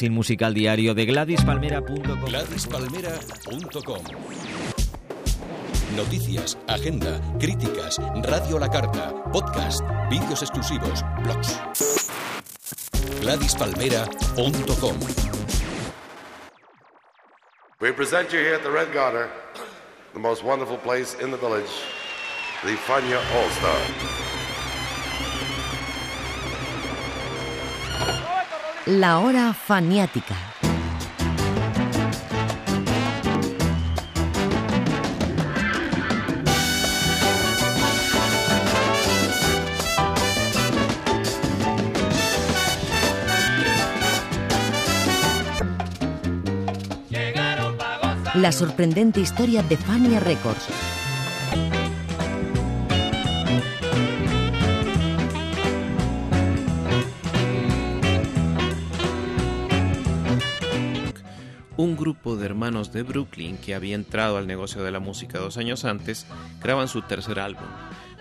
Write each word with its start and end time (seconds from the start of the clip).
Sin 0.00 0.12
musical 0.12 0.54
diario 0.54 0.94
de 0.94 1.06
GladysPalmera.com. 1.06 2.24
GladysPalmera.com 2.24 4.02
Noticias, 5.96 6.56
agenda, 6.68 7.20
críticas, 7.40 7.98
radio 8.22 8.58
a 8.58 8.60
la 8.60 8.68
carta, 8.70 9.12
podcast, 9.32 9.80
vídeos 10.08 10.42
exclusivos, 10.42 11.04
blogs. 11.24 11.60
GladysPalmera.com 13.22 15.00
We 17.80 17.90
present 17.92 18.32
you 18.32 18.38
here 18.38 18.54
at 18.54 18.62
the 18.62 18.70
Red 18.70 18.92
Garter, 18.94 19.28
the 20.12 20.20
most 20.20 20.44
wonderful 20.44 20.78
place 20.78 21.16
in 21.20 21.32
the 21.32 21.38
village, 21.38 21.72
the 22.62 22.76
Fania 22.86 23.18
All 23.34 23.50
Star. 23.50 24.37
La 28.88 29.18
hora 29.18 29.52
faniática. 29.52 30.34
La 48.32 48.52
sorprendente 48.52 49.20
historia 49.20 49.62
de 49.62 49.76
Fania 49.76 50.18
Records. 50.18 50.97
Grupo 61.98 62.36
de 62.36 62.46
hermanos 62.46 62.92
de 62.92 63.02
Brooklyn 63.02 63.58
que 63.58 63.74
había 63.74 63.94
entrado 63.94 64.38
al 64.38 64.46
negocio 64.46 64.82
de 64.82 64.90
la 64.90 65.00
música 65.00 65.38
dos 65.38 65.58
años 65.58 65.84
antes 65.84 66.26
graban 66.62 66.88
su 66.88 67.02
tercer 67.02 67.40
álbum. 67.40 67.66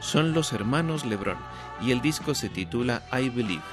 Son 0.01 0.33
los 0.33 0.51
hermanos 0.51 1.05
LeBron 1.05 1.37
y 1.81 1.91
el 1.91 2.01
disco 2.01 2.35
se 2.35 2.49
titula 2.49 3.03
I 3.13 3.29
Believe. 3.29 3.63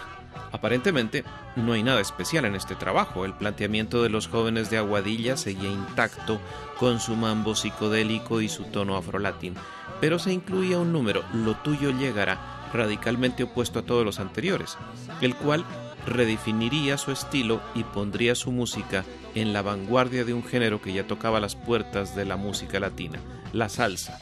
Aparentemente, 0.52 1.24
no 1.56 1.72
hay 1.72 1.82
nada 1.82 2.00
especial 2.00 2.44
en 2.44 2.54
este 2.54 2.76
trabajo. 2.76 3.24
El 3.24 3.34
planteamiento 3.34 4.02
de 4.02 4.08
los 4.08 4.28
jóvenes 4.28 4.70
de 4.70 4.78
Aguadilla 4.78 5.36
seguía 5.36 5.70
intacto 5.70 6.40
con 6.78 7.00
su 7.00 7.16
mambo 7.16 7.54
psicodélico 7.54 8.40
y 8.40 8.48
su 8.48 8.64
tono 8.64 8.96
afrolatín, 8.96 9.54
pero 10.00 10.18
se 10.18 10.32
incluía 10.32 10.78
un 10.78 10.92
número, 10.92 11.24
Lo 11.32 11.54
tuyo 11.56 11.90
llegará, 11.90 12.68
radicalmente 12.72 13.44
opuesto 13.44 13.80
a 13.80 13.82
todos 13.82 14.04
los 14.04 14.20
anteriores, 14.20 14.76
el 15.20 15.34
cual 15.34 15.64
redefiniría 16.06 16.98
su 16.98 17.10
estilo 17.10 17.60
y 17.74 17.82
pondría 17.82 18.34
su 18.34 18.52
música 18.52 19.04
en 19.34 19.52
la 19.52 19.62
vanguardia 19.62 20.24
de 20.24 20.34
un 20.34 20.44
género 20.44 20.80
que 20.80 20.92
ya 20.92 21.06
tocaba 21.06 21.40
las 21.40 21.56
puertas 21.56 22.14
de 22.14 22.24
la 22.24 22.36
música 22.36 22.80
latina, 22.80 23.18
la 23.52 23.68
salsa. 23.68 24.18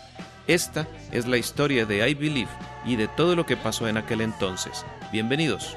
Esta 0.47 0.89
es 1.13 1.27
la 1.27 1.37
historia 1.37 1.87
de 1.87 2.09
I 2.09 2.15
Believe 2.15 2.51
y 2.85 2.97
de 2.97 3.09
todo 3.09 3.37
lo 3.37 3.47
que 3.47 3.57
pasó 3.57 3.89
en 3.89 3.97
aquel 3.97 4.21
entonces. 4.21 4.85
Bienvenidos. 5.13 5.77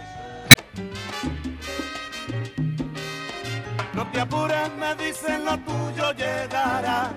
Me 4.79 4.95
dicen 4.95 5.43
tuyo 5.65 6.11
llegará. 6.13 7.11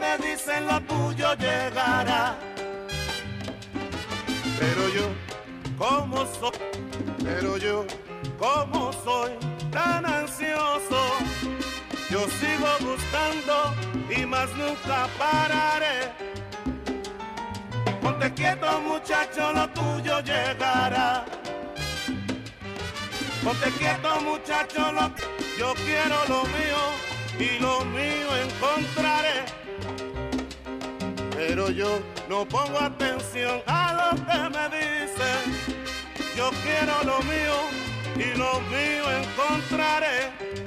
Me 0.00 0.26
dicen 0.26 0.66
tuyo 0.86 1.34
llegará. 1.34 2.36
Pero 4.58 4.88
yo, 4.94 6.26
soy, 6.40 6.50
pero 7.22 7.56
yo, 7.56 7.86
como 8.38 8.92
soy 8.92 9.32
tan 9.70 10.04
ansioso, 10.06 11.00
yo 12.10 12.20
sigo 12.28 12.68
buscando 12.80 13.74
y 14.10 14.26
más 14.26 14.48
nunca 14.54 15.08
pararé. 15.18 16.12
Ponte 18.00 18.32
quieto 18.34 18.80
muchacho, 18.80 19.52
lo 19.52 19.68
tuyo 19.70 20.20
llegará. 20.20 21.24
Ponte 23.42 23.70
quieto 23.78 24.20
muchacho, 24.20 24.92
lo, 24.92 25.10
yo 25.58 25.74
quiero 25.84 26.16
lo 26.28 26.44
mío 26.44 26.82
y 27.38 27.58
lo 27.60 27.84
mío 27.84 28.28
encontraré. 28.36 29.44
Pero 31.36 31.70
yo 31.70 32.00
no 32.28 32.46
pongo 32.46 32.78
atención 32.78 33.60
a 33.66 33.92
lo 33.92 34.16
que 34.24 34.38
me 34.56 34.64
dicen. 34.76 35.84
Yo 36.36 36.50
quiero 36.62 37.04
lo 37.04 37.22
mío 37.22 37.83
y 38.16 38.36
lo 38.38 38.60
mío 38.70 39.04
encontraré. 39.22 40.63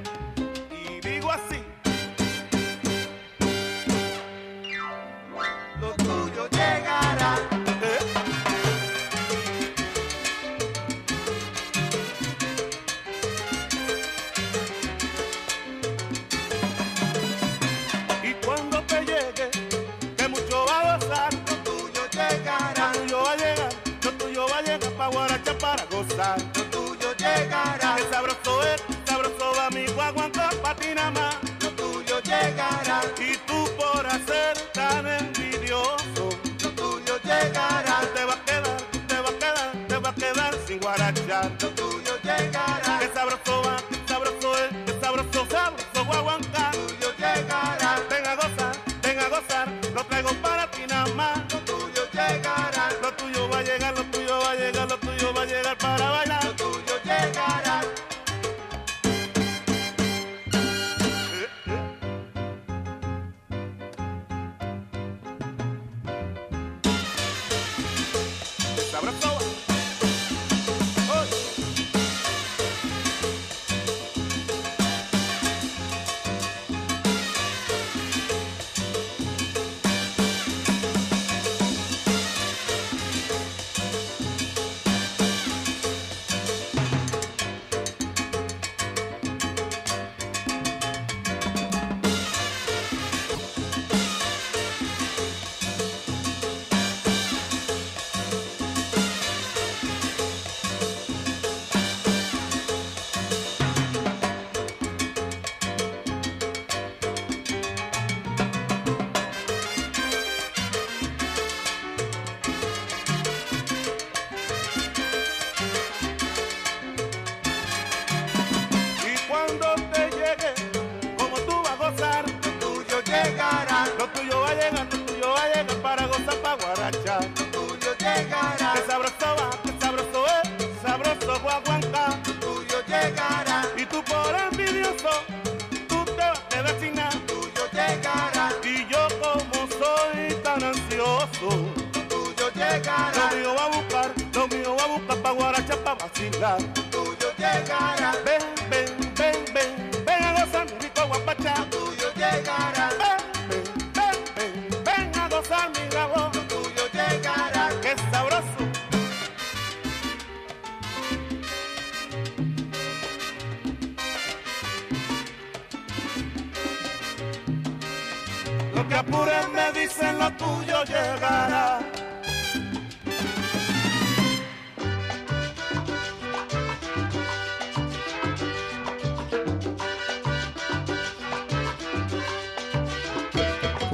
Abra 68.97 69.26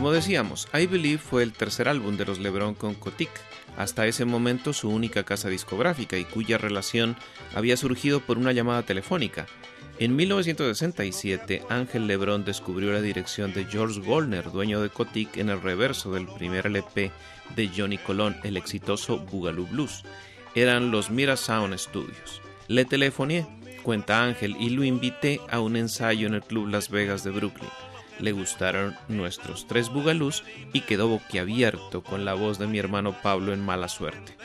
Como 0.03 0.11
decíamos, 0.11 0.67
I 0.73 0.85
Believe 0.85 1.17
fue 1.17 1.43
el 1.43 1.53
tercer 1.53 1.87
álbum 1.87 2.17
de 2.17 2.25
los 2.25 2.37
LeBron 2.37 2.73
con 2.73 2.93
Kotick, 2.93 3.29
hasta 3.77 4.05
ese 4.05 4.25
momento 4.25 4.73
su 4.73 4.89
única 4.89 5.23
casa 5.23 5.47
discográfica 5.47 6.17
y 6.17 6.25
cuya 6.25 6.57
relación 6.57 7.15
había 7.55 7.77
surgido 7.77 8.19
por 8.19 8.37
una 8.37 8.51
llamada 8.51 8.83
telefónica. 8.83 9.45
En 9.99 10.17
1967, 10.17 11.63
Ángel 11.69 12.05
LeBron 12.05 12.43
descubrió 12.43 12.91
la 12.91 12.99
dirección 12.99 13.53
de 13.53 13.63
George 13.63 14.01
Goldner, 14.01 14.51
dueño 14.51 14.81
de 14.81 14.89
Kotick, 14.89 15.37
en 15.37 15.47
el 15.47 15.61
reverso 15.61 16.11
del 16.11 16.27
primer 16.27 16.65
LP 16.65 17.09
de 17.55 17.69
Johnny 17.73 17.97
Colón, 17.97 18.35
el 18.43 18.57
exitoso 18.57 19.19
Boogaloo 19.19 19.67
Blues. 19.67 20.03
Eran 20.53 20.91
los 20.91 21.11
Mira 21.11 21.37
Sound 21.37 21.77
Studios. 21.77 22.41
Le 22.67 22.83
telefoné, 22.83 23.47
cuenta 23.83 24.21
Ángel, 24.21 24.57
y 24.59 24.71
lo 24.71 24.83
invité 24.83 25.39
a 25.49 25.61
un 25.61 25.77
ensayo 25.77 26.27
en 26.27 26.33
el 26.33 26.43
Club 26.43 26.67
Las 26.67 26.89
Vegas 26.89 27.23
de 27.23 27.31
Brooklyn 27.31 27.69
le 28.19 28.31
gustaron 28.31 28.95
nuestros 29.07 29.67
tres 29.67 29.89
bugalús 29.89 30.43
y 30.73 30.81
quedó 30.81 31.07
boquiabierto 31.07 32.03
con 32.03 32.25
la 32.25 32.33
voz 32.33 32.59
de 32.59 32.67
mi 32.67 32.79
hermano 32.79 33.15
Pablo 33.21 33.53
en 33.53 33.63
mala 33.63 33.87
suerte. 33.87 34.35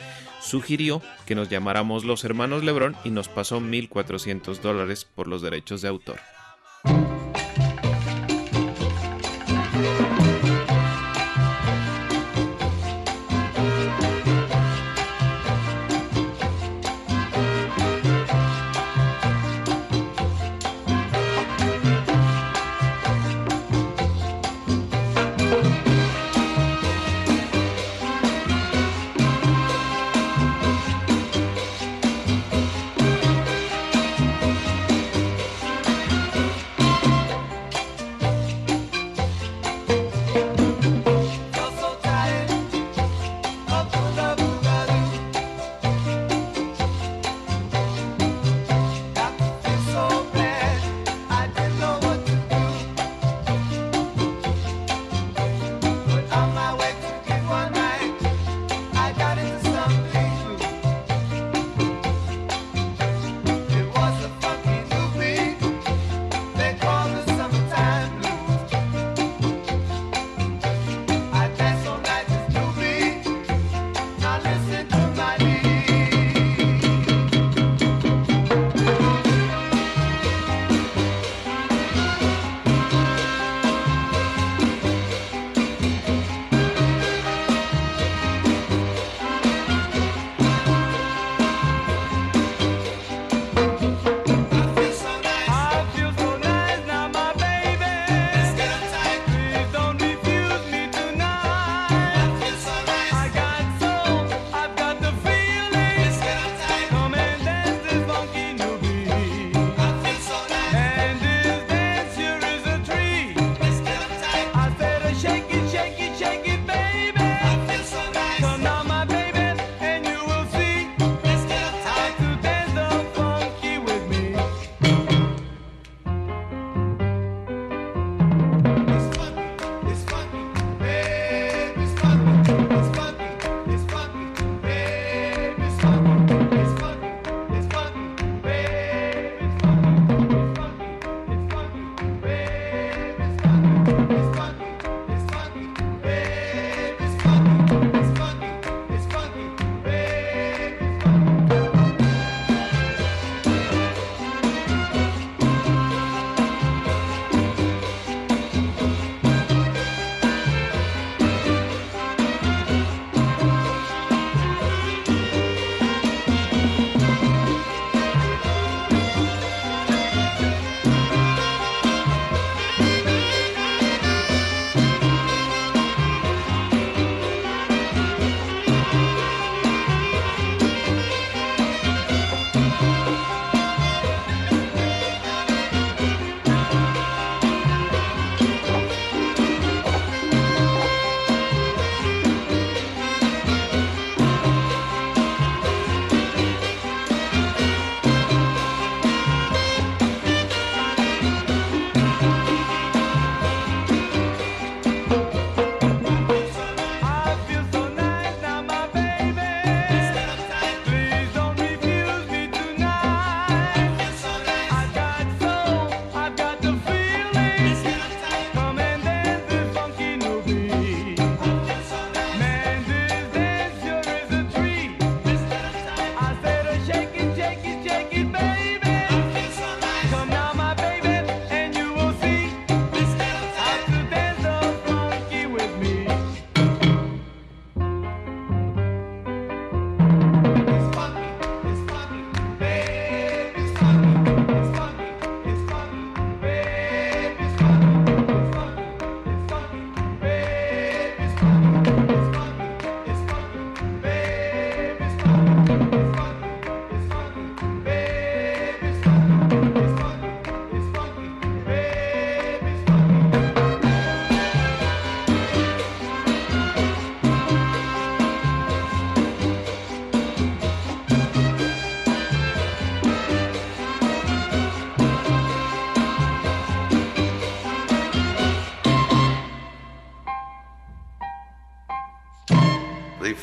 Sugirió 0.41 1.01
que 1.25 1.35
nos 1.35 1.49
llamáramos 1.49 2.05
los 2.05 2.23
hermanos 2.23 2.63
Lebrón 2.63 2.95
y 3.03 3.09
nos 3.09 3.27
pasó 3.27 3.59
1.400 3.59 4.59
dólares 4.61 5.05
por 5.05 5.27
los 5.27 5.41
derechos 5.41 5.81
de 5.81 5.89
autor. 5.89 6.19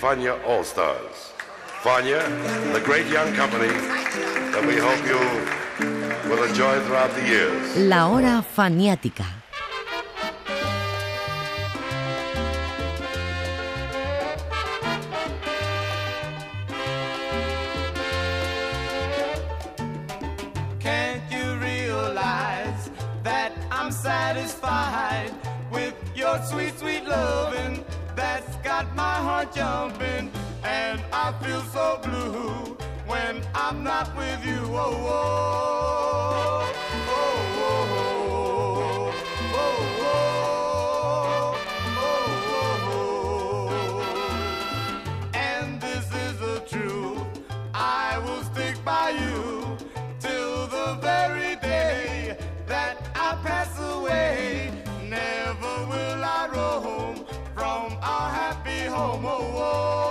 Fania 0.07 0.39
All 0.47 0.63
Stars. 0.63 1.33
Fania, 1.83 2.23
the 2.73 2.79
great 2.79 3.09
young 3.09 3.35
company 3.35 3.67
that 4.53 4.65
we 4.65 4.77
hope 4.77 5.03
you 5.05 5.19
will 6.31 6.45
enjoy 6.45 6.79
throughout 6.85 7.13
the 7.17 7.27
years. 7.27 7.77
La 7.77 8.07
hora 8.07 8.41
faniática. 8.41 9.27
Can't 20.79 21.23
you 21.33 21.47
realize 21.59 22.91
that 23.25 23.51
I'm 23.73 23.91
satisfied 23.91 25.33
with 25.73 25.95
your 26.15 26.41
sweet, 26.45 26.79
sweet 26.79 27.05
loving 27.09 27.85
that's 28.15 28.46
got 28.77 28.95
my 28.95 29.17
heart 29.27 29.55
jumping? 29.55 30.31
And 30.63 31.01
I 31.11 31.33
feel 31.43 31.63
so 31.77 31.99
blue 32.03 32.77
when 33.07 33.43
I'm 33.55 33.83
not 33.83 34.15
with 34.15 34.45
you. 34.45 34.61
Oh, 34.85 35.07
oh, 35.19 35.86
home. 58.97 59.27
Oh, 59.27 60.06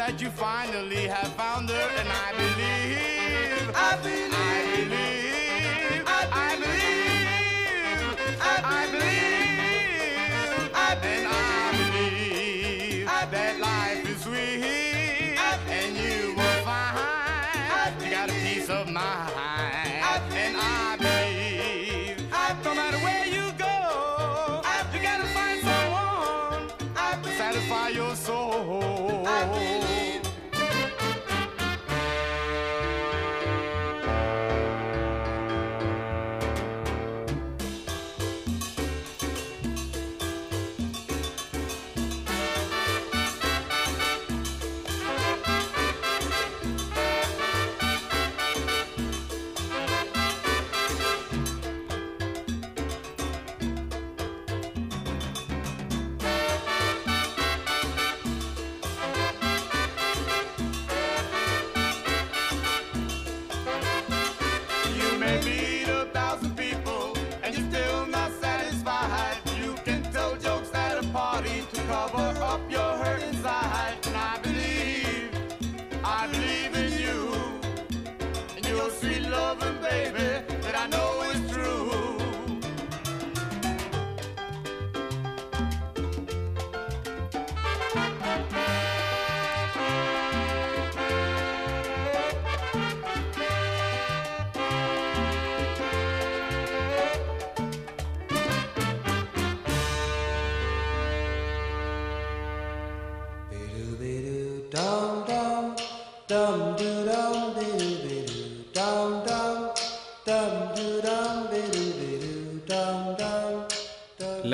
that 0.00 0.16
you 0.18 0.30
finally 0.30 1.06
have 1.06 1.28
found 1.34 1.68
her. 1.68 1.88
And 1.98 2.08
I 2.08 2.32
believe, 2.32 3.70
I 3.74 3.98
believe, 4.02 4.92
I 6.06 6.22
believe, 6.24 6.40
I 6.40 6.56
believe, 6.56 7.20
I 8.40 8.56
believe, 8.92 9.60
I 10.74 10.94
believe, 10.94 11.18
and 11.18 11.26
I 11.28 11.70
believe 11.76 13.06
that 13.30 13.54
life 13.60 14.08
is 14.08 14.20
sweet, 14.22 15.36
and 15.68 15.92
you 15.94 16.34
will 16.34 16.64
find 16.64 18.02
you 18.02 18.10
got 18.10 18.30
a 18.30 18.32
peace 18.32 18.70
of 18.70 18.88
mind. 18.88 19.59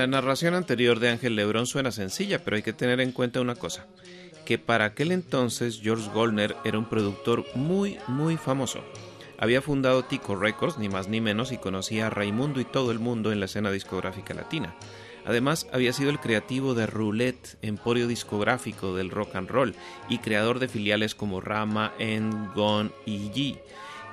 La 0.07 0.21
narración 0.21 0.55
anterior 0.55 1.01
de 1.01 1.09
Ángel 1.09 1.35
Lebrón 1.35 1.67
suena 1.67 1.91
sencilla, 1.91 2.45
pero 2.45 2.55
hay 2.55 2.63
que 2.63 2.73
tener 2.73 3.01
en 3.01 3.11
cuenta 3.11 3.41
una 3.41 3.57
cosa, 3.57 3.89
que 4.45 4.57
para 4.57 4.85
aquel 4.85 5.11
entonces 5.11 5.81
George 5.83 6.09
Goldner 6.15 6.55
era 6.65 6.79
un 6.79 6.85
productor 6.85 7.45
muy, 7.57 7.99
muy 8.07 8.37
famoso. 8.37 8.85
Había 9.37 9.63
fundado 9.63 10.05
Tico 10.05 10.37
Records, 10.37 10.79
ni 10.79 10.89
más 10.89 11.09
ni 11.09 11.21
menos, 11.21 11.51
y 11.51 11.59
conocía 11.59 12.07
a 12.07 12.11
Raimundo 12.11 12.61
y 12.61 12.65
todo 12.65 12.93
el 12.93 13.01
mundo 13.01 13.33
en 13.33 13.41
la 13.41 13.47
escena 13.47 13.73
discográfica 13.73 14.33
latina. 14.33 14.77
Además, 15.25 15.67
había 15.73 15.93
sido 15.93 16.11
el 16.11 16.21
creativo 16.21 16.75
de 16.75 16.87
Roulette, 16.87 17.59
emporio 17.61 18.07
discográfico 18.07 18.95
del 18.95 19.11
rock 19.11 19.35
and 19.35 19.51
roll, 19.51 19.75
y 20.09 20.19
creador 20.19 20.61
de 20.61 20.69
filiales 20.69 21.17
como 21.17 21.41
Rama, 21.41 21.95
End, 21.99 22.55
Gone 22.55 22.93
y 23.07 23.31
G. 23.31 23.59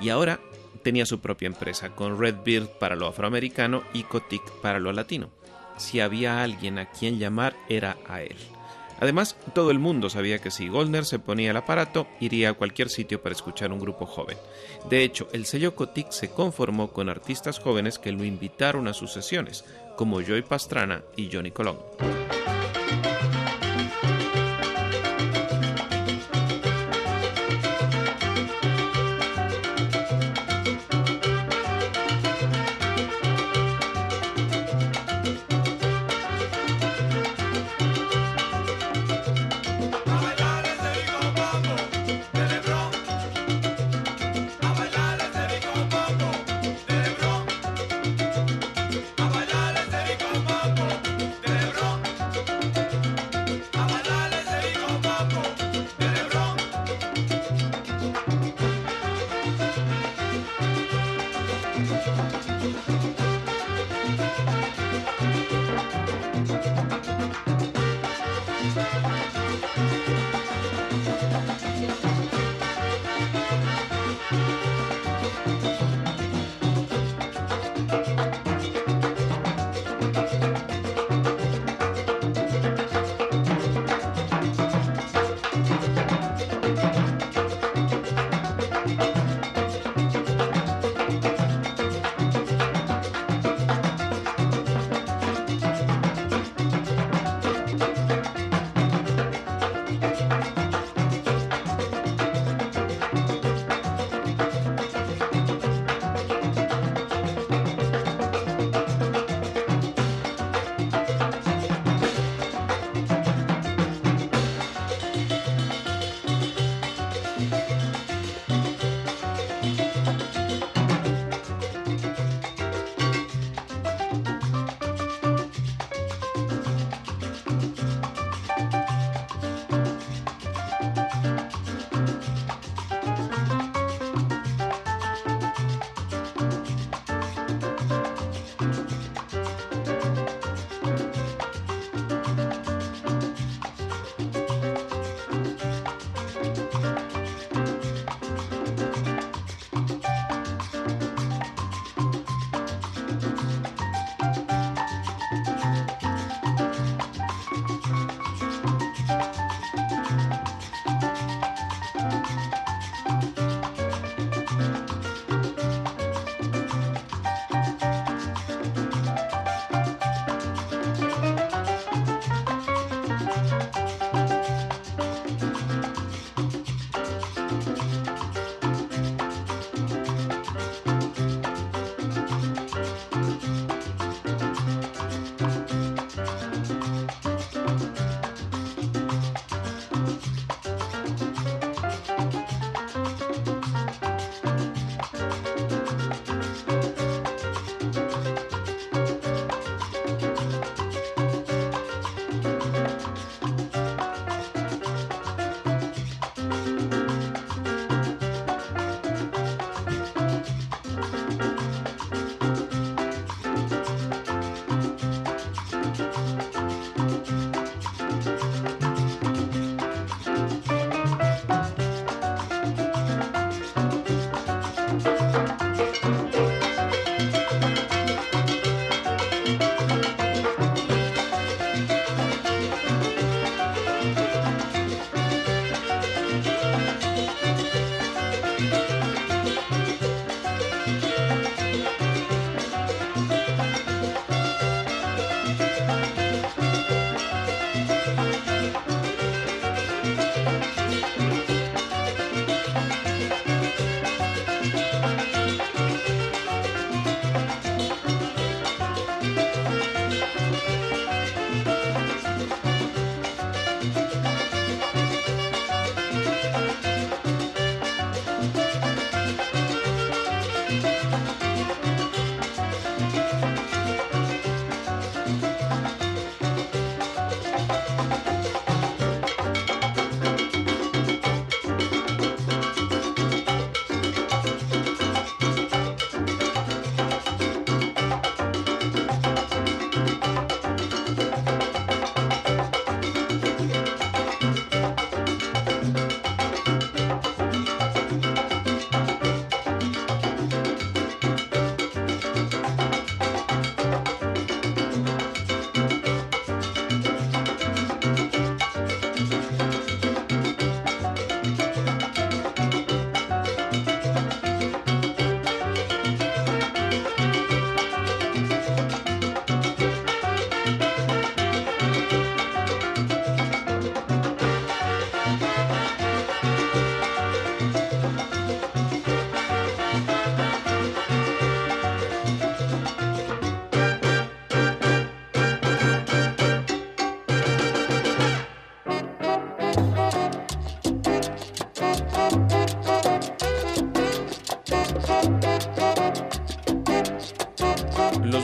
Y 0.02 0.10
ahora 0.10 0.40
tenía 0.82 1.06
su 1.06 1.20
propia 1.20 1.46
empresa, 1.46 1.90
con 1.90 2.20
Redbeard 2.20 2.80
para 2.80 2.96
lo 2.96 3.06
afroamericano 3.06 3.84
y 3.94 4.02
Cotic 4.02 4.42
para 4.54 4.80
lo 4.80 4.92
latino. 4.92 5.30
Si 5.77 6.00
había 6.00 6.44
alguien 6.44 6.80
a 6.80 6.89
quien 6.89 7.20
llamar, 7.20 7.56
era 7.70 7.98
a 8.08 8.22
él. 8.22 8.36
Además, 9.00 9.36
todo 9.53 9.72
el 9.72 9.80
mundo 9.80 10.10
sabía 10.10 10.39
que 10.39 10.51
si 10.51 10.70
Goldner 10.70 11.03
se 11.03 11.20
ponía 11.20 11.51
el 11.51 11.58
aparato, 11.58 12.08
iría 12.20 12.51
a 12.51 12.53
cualquier 12.53 12.89
sitio 12.89 13.22
para 13.22 13.36
escuchar 13.36 13.72
un 13.74 13.80
grupo 13.80 14.06
joven. 14.06 14.38
De 14.89 15.03
hecho, 15.03 15.27
el 15.34 15.46
sello 15.46 15.75
Cotic 15.75 16.12
se 16.12 16.30
conformó 16.30 16.92
con 16.92 17.10
artistas 17.10 17.60
jóvenes 17.60 18.00
que 18.00 18.12
lo 18.12 18.24
invitaron 18.24 18.88
a 18.88 18.94
sus 18.94 19.12
sesiones, 19.12 19.65
como 19.98 20.22
Joy 20.22 20.44
Pastrana 20.44 21.03
y 21.18 21.30
Johnny 21.32 21.51
Colón. 21.51 21.80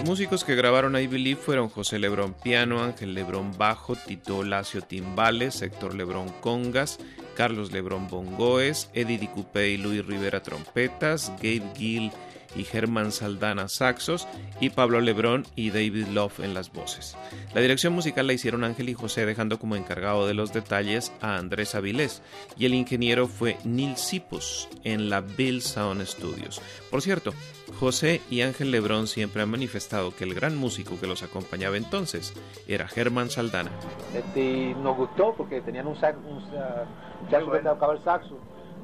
Músicos 0.09 0.43
que 0.43 0.55
grabaron 0.55 0.97
I 0.97 1.05
Believe 1.05 1.39
fueron 1.39 1.69
José 1.69 1.99
Lebrón 1.99 2.33
piano, 2.33 2.81
Ángel 2.81 3.13
Lebrón 3.13 3.55
bajo, 3.55 3.95
Tito 3.95 4.43
Lacio 4.43 4.81
timbales, 4.81 5.61
Héctor 5.61 5.93
Lebrón 5.93 6.33
congas, 6.41 6.97
Carlos 7.35 7.71
Lebrón 7.71 8.07
bongoes, 8.07 8.89
Eddie 8.95 9.19
Dicupé 9.19 9.69
y 9.69 9.77
Luis 9.77 10.03
Rivera 10.03 10.41
trompetas, 10.41 11.31
Gabe 11.37 11.61
Gill 11.77 12.11
y 12.55 12.63
Germán 12.63 13.11
Saldana 13.11 13.67
saxos 13.67 14.27
y 14.59 14.71
Pablo 14.71 14.99
Lebrón 14.99 15.45
y 15.55 15.69
David 15.69 16.07
Love 16.07 16.39
en 16.39 16.55
las 16.55 16.71
voces. 16.71 17.15
La 17.53 17.61
dirección 17.61 17.93
musical 17.93 18.25
la 18.25 18.33
hicieron 18.33 18.63
Ángel 18.63 18.89
y 18.89 18.95
José 18.95 19.27
dejando 19.27 19.59
como 19.59 19.75
encargado 19.75 20.25
de 20.25 20.33
los 20.33 20.53
detalles 20.53 21.11
a 21.21 21.37
Andrés 21.37 21.75
Avilés 21.75 22.23
y 22.57 22.65
el 22.65 22.73
ingeniero 22.73 23.27
fue 23.27 23.57
Neil 23.63 23.95
Sipus 23.95 24.69
en 24.83 25.11
la 25.11 25.21
Bill 25.21 25.61
Sound 25.61 26.03
Studios. 26.07 26.61
Por 26.89 27.03
cierto, 27.03 27.35
José 27.79 28.21
y 28.29 28.41
Ángel 28.41 28.71
Lebrón 28.71 29.07
siempre 29.07 29.41
han 29.41 29.49
manifestado 29.49 30.13
que 30.13 30.25
el 30.25 30.33
gran 30.33 30.57
músico 30.57 30.99
que 30.99 31.07
los 31.07 31.23
acompañaba 31.23 31.77
entonces 31.77 32.33
era 32.67 32.89
Germán 32.89 33.29
Saldana. 33.29 33.71
Este, 34.13 34.75
nos 34.83 34.97
gustó 34.97 35.33
porque 35.33 35.61
tenían 35.61 35.87
un 35.87 35.95
saxo, 35.95 36.19
un, 36.27 36.37
uh, 36.37 37.23
muchacho 37.23 37.51
que 37.51 37.59
tocaba 37.59 37.93
el 37.93 38.03
saxo, 38.03 38.37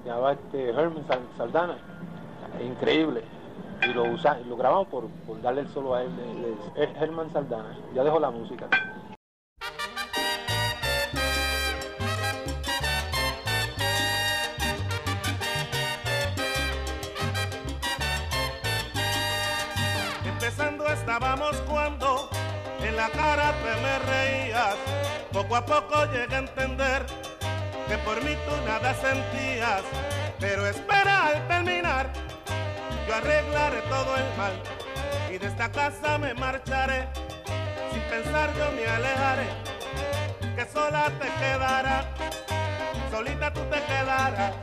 llamaba 0.06 0.32
este 0.32 0.70
Herman 0.70 1.06
Saldana, 1.38 1.78
increíble. 2.66 3.24
Y 3.86 3.94
lo, 3.94 4.06
usa, 4.06 4.40
lo 4.48 4.56
grabamos 4.56 4.88
por, 4.88 5.08
por 5.28 5.42
darle 5.42 5.62
el 5.62 5.68
solo 5.74 5.96
a 5.96 6.04
él, 6.04 6.10
es 6.78 6.90
Herman 7.02 7.34
Saldana. 7.34 7.78
Ya 7.94 8.02
dejó 8.02 8.20
la 8.20 8.32
música. 8.32 8.70
Estábamos 21.06 21.56
cuando 21.70 22.28
en 22.82 22.96
la 22.98 23.10
cara 23.10 23.54
te 23.63 23.82
me 23.84 24.00
reías. 24.12 24.76
Poco 25.32 25.56
a 25.56 25.63
poco 25.63 26.06
llegué 26.06 26.34
a 26.34 26.39
entender 26.39 27.06
que 27.88 27.96
por 28.00 28.24
mí 28.24 28.36
tú 28.48 28.52
nada 28.65 28.91
sentías. 28.96 29.84
Pero 30.39 30.65
espera 30.65 31.28
al 31.28 31.48
terminar, 31.48 32.10
yo 33.08 33.15
arreglaré 33.15 33.82
todo 33.82 34.18
el 34.18 34.36
mal. 34.36 34.54
Y 35.32 35.38
de 35.38 35.46
esta 35.46 35.72
casa 35.72 36.18
me 36.18 36.34
marcharé. 36.34 37.08
Sin 37.91 38.02
pensar 38.10 38.50
yo 38.58 38.72
me 38.72 38.88
alejaré. 38.88 39.48
Que 40.56 40.65
sola 40.65 41.12
te 41.20 41.28
quedará. 41.39 42.04
Solita 43.12 43.54
tú 43.54 43.62
te 43.65 43.80
quedarás. 43.84 44.54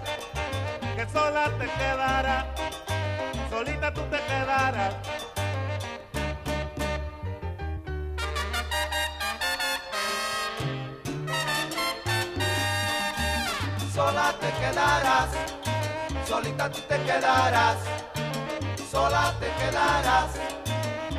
Que 0.97 1.07
sola 1.09 1.51
te 1.57 1.67
quedará. 1.67 2.47
Solita 3.49 3.95
tú 3.95 4.01
te 4.11 4.19
quedarás. 4.19 5.32
Te 14.43 14.51
quedarás, 14.59 15.29
solita 16.27 16.69
tú 16.69 16.81
te 16.89 17.01
quedarás, 17.05 17.77
sola 18.91 19.33
te 19.39 19.49
quedarás, 19.61 20.31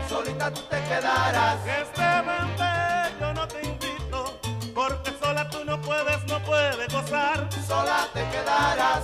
solita 0.09 0.51
tú 0.51 0.62
te 0.63 0.83
quedarás. 0.83 1.57
Que 1.63 1.81
este 1.81 2.07
bebé 2.27 3.19
yo 3.21 3.33
no 3.33 3.47
te 3.47 3.65
invito, 3.65 4.39
porque 4.75 5.12
sola 5.21 5.49
tú 5.49 5.63
no 5.63 5.81
puedes, 5.81 6.21
no 6.25 6.39
puedes 6.43 6.93
gozar. 6.93 7.47
Sola 7.65 8.07
te 8.13 8.27
quedarás, 8.27 9.03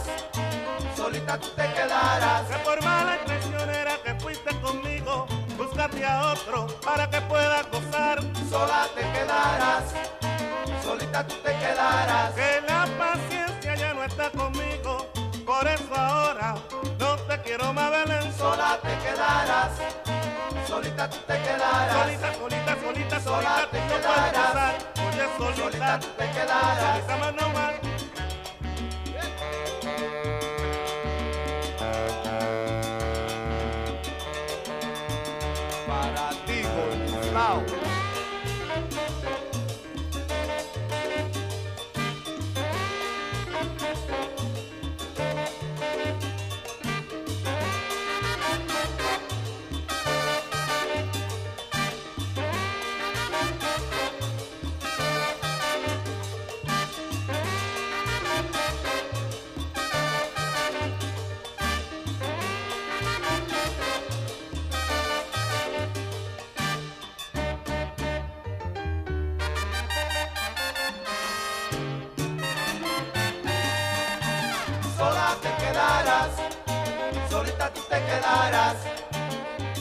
solita 0.97 1.39
tú 1.39 1.47
te 1.55 1.73
quedarás. 1.73 2.43
Que 2.49 2.57
por 2.57 2.83
mala 2.83 3.15
y 3.21 3.25
traicionera 3.25 3.93
que 4.03 4.15
fuiste 4.15 4.51
conmigo, 4.59 5.27
búscate 5.57 6.05
a 6.05 6.33
otro 6.33 6.67
para 6.85 7.09
que 7.09 7.21
puedas 7.21 7.65
gozar. 7.71 8.19
Sola 8.49 8.85
te 8.95 9.01
quedarás, 9.13 9.85
solita 10.83 11.25
tú 11.25 11.35
te 11.35 11.53
quedarás. 11.57 12.33
Que 12.33 12.68
está 14.21 14.37
conmigo, 14.37 15.09
por 15.45 15.65
eso 15.67 15.95
ahora 15.95 16.55
no 16.99 17.15
te 17.15 17.41
quiero 17.41 17.71
más 17.73 17.89
Belén. 17.91 18.33
Sola 18.37 18.77
te 18.81 18.97
quedarás, 18.97 19.71
solita 20.67 21.09
tú 21.09 21.17
te 21.25 21.41
quedarás. 21.41 21.93
Solita, 21.93 22.33
solita, 22.33 22.75
solita, 22.81 23.19
Sola 23.21 23.41
solita, 23.41 23.69
te 23.71 23.79
no 23.79 23.87
quedarás. 23.87 24.75
Oye, 25.07 25.27
solita, 25.37 25.63
Solita 25.63 25.99
tú 25.99 26.07
te 26.17 26.31
quedarás. 26.31 26.95
solita 26.95 27.17
más 27.17 27.33
no 27.35 27.49
más. 27.49 27.73
Para 35.87 36.29
ti, 36.45 36.61
Gustavo. 37.15 37.88
Te 77.99 78.05
quedarás, 78.05 78.75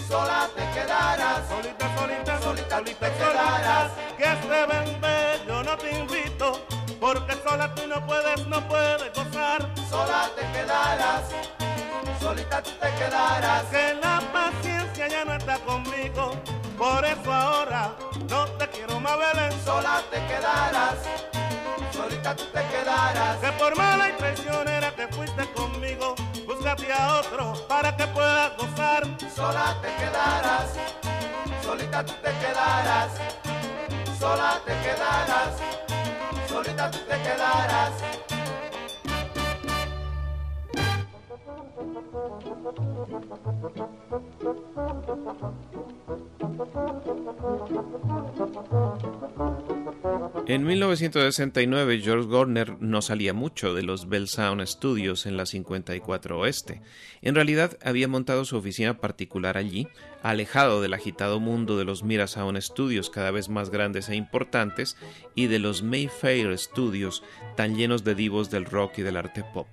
sola 0.09 0.49
te 0.57 0.65
quedarás. 0.73 1.49
Solita, 1.49 1.87
solita, 1.99 2.41
Solita 2.41 2.79
solita, 2.79 3.07
te 3.07 3.13
quedarás. 3.13 3.91
que 4.17 4.25
este 4.25 4.49
bebé 4.49 5.41
yo 5.47 5.63
no 5.63 5.77
te 5.77 5.91
invito, 5.91 6.67
porque 7.01 7.35
sola 7.45 7.75
tú 7.75 7.87
no 7.87 8.05
puedes, 8.07 8.47
no 8.47 8.61
puedes 8.69 9.13
gozar. 9.15 9.69
Sola 9.89 10.31
te 10.37 10.43
quedarás, 10.53 11.23
solita 12.21 12.63
tú 12.63 12.71
te 12.81 12.91
quedarás. 12.95 13.65
Que 13.65 13.95
la 14.03 14.21
paciencia 14.33 15.09
ya 15.09 15.25
no 15.25 15.35
está 15.35 15.59
conmigo, 15.59 16.33
por 16.77 17.05
eso 17.05 17.33
ahora 17.33 17.93
no 18.29 18.47
te 18.59 18.69
quiero 18.69 18.99
más 19.01 19.17
Belén. 19.19 19.53
Sola 19.65 20.03
te 20.11 20.19
quedarás, 20.27 20.97
solita 21.93 22.35
tú 22.35 22.45
te 22.47 22.63
quedarás. 22.67 23.37
Que 23.39 23.53
por 23.53 23.77
mala 23.77 24.09
y 24.11 24.13
traicionera 24.13 24.91
que 24.93 25.07
fuiste 25.09 25.47
conmigo, 25.53 26.15
a 26.71 27.21
otro 27.21 27.55
para 27.67 27.97
que 27.97 28.07
puedas 28.09 28.55
gozar. 28.59 29.03
Sola 29.35 29.75
te 29.81 29.89
quedarás, 29.97 30.75
solita 31.63 32.05
tú 32.05 32.13
te 32.23 32.31
quedarás. 32.39 33.13
Sola 34.19 34.61
te 34.67 34.73
quedarás, 34.83 35.55
solita 36.47 36.91
tú 36.91 36.99
te 36.99 37.23
quedarás. 37.23 38.38
En 50.47 50.65
1969, 50.65 52.01
George 52.01 52.27
Gorner 52.27 52.81
no 52.81 53.03
salía 53.03 53.35
mucho 53.35 53.75
de 53.75 53.83
los 53.83 54.09
Bell 54.09 54.29
Sound 54.29 54.67
Studios 54.67 55.27
en 55.27 55.37
la 55.37 55.45
54 55.45 56.39
Oeste. 56.39 56.81
En 57.21 57.35
realidad, 57.35 57.77
había 57.85 58.09
montado 58.09 58.47
su 58.47 58.57
oficina 58.57 58.99
particular 58.99 59.59
allí, 59.59 59.89
alejado 60.23 60.81
del 60.81 60.95
agitado 60.95 61.41
mundo 61.41 61.77
de 61.77 61.85
los 61.85 62.03
Mira 62.03 62.27
Sound 62.27 62.61
Studios 62.61 63.11
cada 63.11 63.31
vez 63.31 63.49
más 63.49 63.71
grandes 63.71 64.09
e 64.09 64.17
importantes 64.17 64.97
y 65.35 65.47
de 65.47 65.59
los 65.59 65.83
Mayfair 65.83 66.57
Studios 66.59 67.23
tan 67.57 67.77
llenos 67.77 68.05
de 68.05 68.15
divos 68.15 68.51
del 68.51 68.65
rock 68.65 68.99
y 68.99 69.03
del 69.03 69.17
arte 69.17 69.45
pop. 69.55 69.69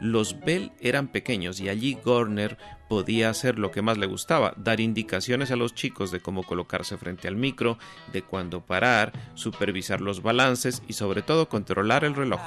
Los 0.00 0.40
Bell 0.40 0.72
eran 0.80 1.08
pequeños 1.08 1.60
y 1.60 1.68
allí 1.68 1.98
Gorner 2.04 2.58
podía 2.88 3.30
hacer 3.30 3.58
lo 3.58 3.70
que 3.70 3.82
más 3.82 3.98
le 3.98 4.06
gustaba, 4.06 4.52
dar 4.56 4.80
indicaciones 4.80 5.50
a 5.50 5.56
los 5.56 5.74
chicos 5.74 6.10
de 6.10 6.20
cómo 6.20 6.42
colocarse 6.42 6.98
frente 6.98 7.28
al 7.28 7.36
micro, 7.36 7.78
de 8.12 8.22
cuándo 8.22 8.62
parar, 8.62 9.12
supervisar 9.34 10.00
los 10.00 10.22
balances 10.22 10.82
y 10.88 10.94
sobre 10.94 11.22
todo 11.22 11.48
controlar 11.48 12.04
el 12.04 12.14
reloj. 12.14 12.40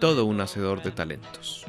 Todo 0.00 0.24
un 0.24 0.40
hacedor 0.40 0.82
de 0.82 0.90
talentos. 0.90 1.66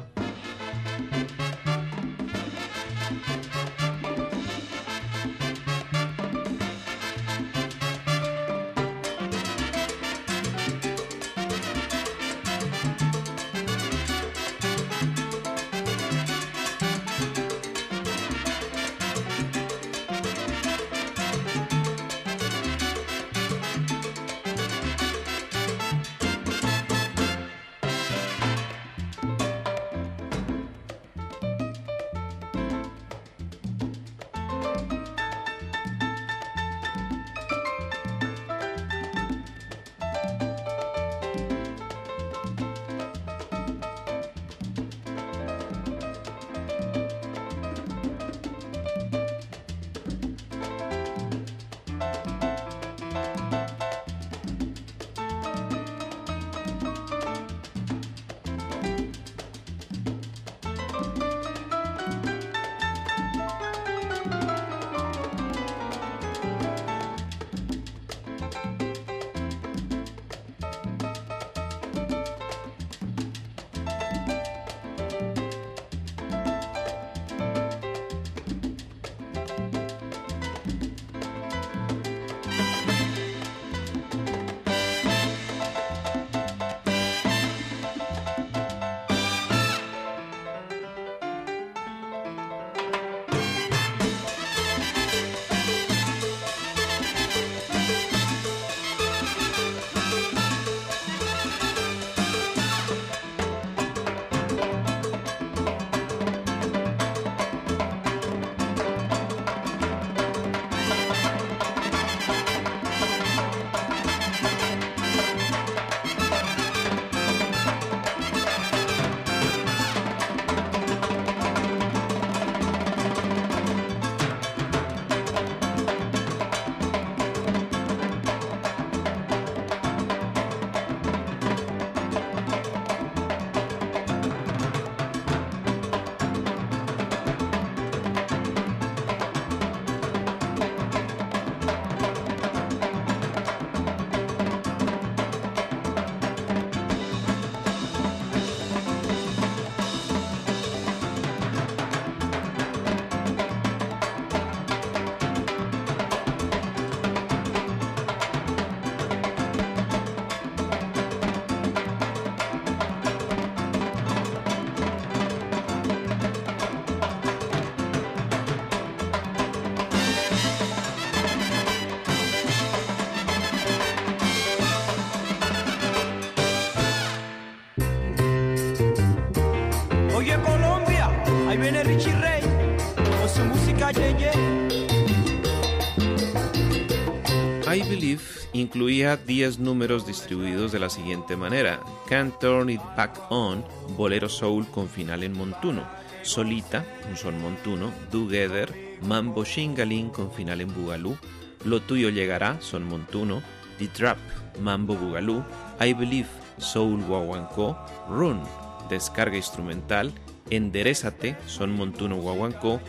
Incluía 188.60 189.16
10 189.16 189.58
números 189.58 190.06
distribuidos 190.06 190.72
de 190.72 190.78
la 190.78 190.90
siguiente 190.90 191.36
manera: 191.36 191.80
Can't 192.08 192.38
Turn 192.38 192.70
It 192.70 192.80
Back 192.96 193.30
On, 193.30 193.64
Bolero 193.96 194.28
Soul 194.28 194.66
con 194.68 194.88
final 194.88 195.22
en 195.22 195.32
montuno, 195.32 195.84
Solita, 196.22 196.84
un 197.08 197.16
son 197.16 197.40
montuno, 197.40 197.92
Together, 198.10 198.98
Mambo 199.02 199.44
Shingaling 199.44 200.10
con 200.10 200.32
final 200.32 200.60
en 200.60 200.74
bugalú, 200.74 201.16
Lo 201.64 201.80
Tuyo 201.80 202.10
Llegará, 202.10 202.60
son 202.60 202.84
montuno, 202.84 203.42
The 203.78 203.88
Trap, 203.88 204.18
Mambo 204.60 204.94
Bugalú, 204.94 205.44
I 205.80 205.92
Believe, 205.92 206.28
Soul 206.58 207.02
Guaguancó, 207.04 207.76
Run, 208.08 208.40
descarga 208.88 209.36
instrumental, 209.36 210.12
Enderezate, 210.50 211.36
son 211.46 211.74
montuno 211.74 212.16
guaguancó, 212.16 212.80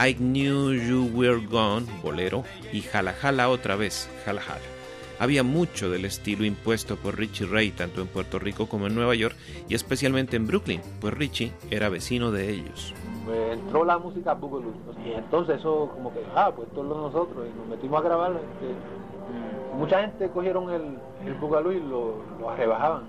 I 0.00 0.14
Knew 0.14 0.74
You 0.74 1.10
Were 1.12 1.44
Gone, 1.46 1.86
bolero, 2.02 2.44
y 2.72 2.82
Jala 2.82 3.14
Jala 3.14 3.48
otra 3.48 3.76
vez, 3.76 4.08
Jala 4.24 4.42
Jala. 4.42 4.77
Había 5.20 5.42
mucho 5.42 5.90
del 5.90 6.04
estilo 6.04 6.44
impuesto 6.44 6.94
por 6.94 7.18
Richie 7.18 7.46
Ray 7.46 7.72
tanto 7.72 8.00
en 8.00 8.06
Puerto 8.06 8.38
Rico 8.38 8.68
como 8.68 8.86
en 8.86 8.94
Nueva 8.94 9.16
York 9.16 9.34
y 9.68 9.74
especialmente 9.74 10.36
en 10.36 10.46
Brooklyn, 10.46 10.80
pues 11.00 11.12
Richie 11.14 11.52
era 11.70 11.88
vecino 11.88 12.30
de 12.30 12.50
ellos. 12.50 12.94
Pues 13.24 13.58
entró 13.58 13.84
la 13.84 13.98
música 13.98 14.34
Boogaloo 14.34 14.72
y 15.04 15.12
entonces 15.12 15.58
eso 15.58 15.90
como 15.92 16.12
que, 16.12 16.20
ah, 16.36 16.52
pues 16.54 16.68
todos 16.70 16.96
nosotros 16.96 17.46
y 17.52 17.58
nos 17.58 17.66
metimos 17.66 18.00
a 18.00 18.04
grabar. 18.04 18.30
Este, 18.32 19.76
mucha 19.76 20.02
gente 20.02 20.30
cogieron 20.30 20.70
el, 20.70 20.98
el 21.26 21.34
Boogaloo 21.34 21.72
y 21.72 21.80
lo, 21.80 22.22
lo 22.40 22.56
rebajaban. 22.56 23.02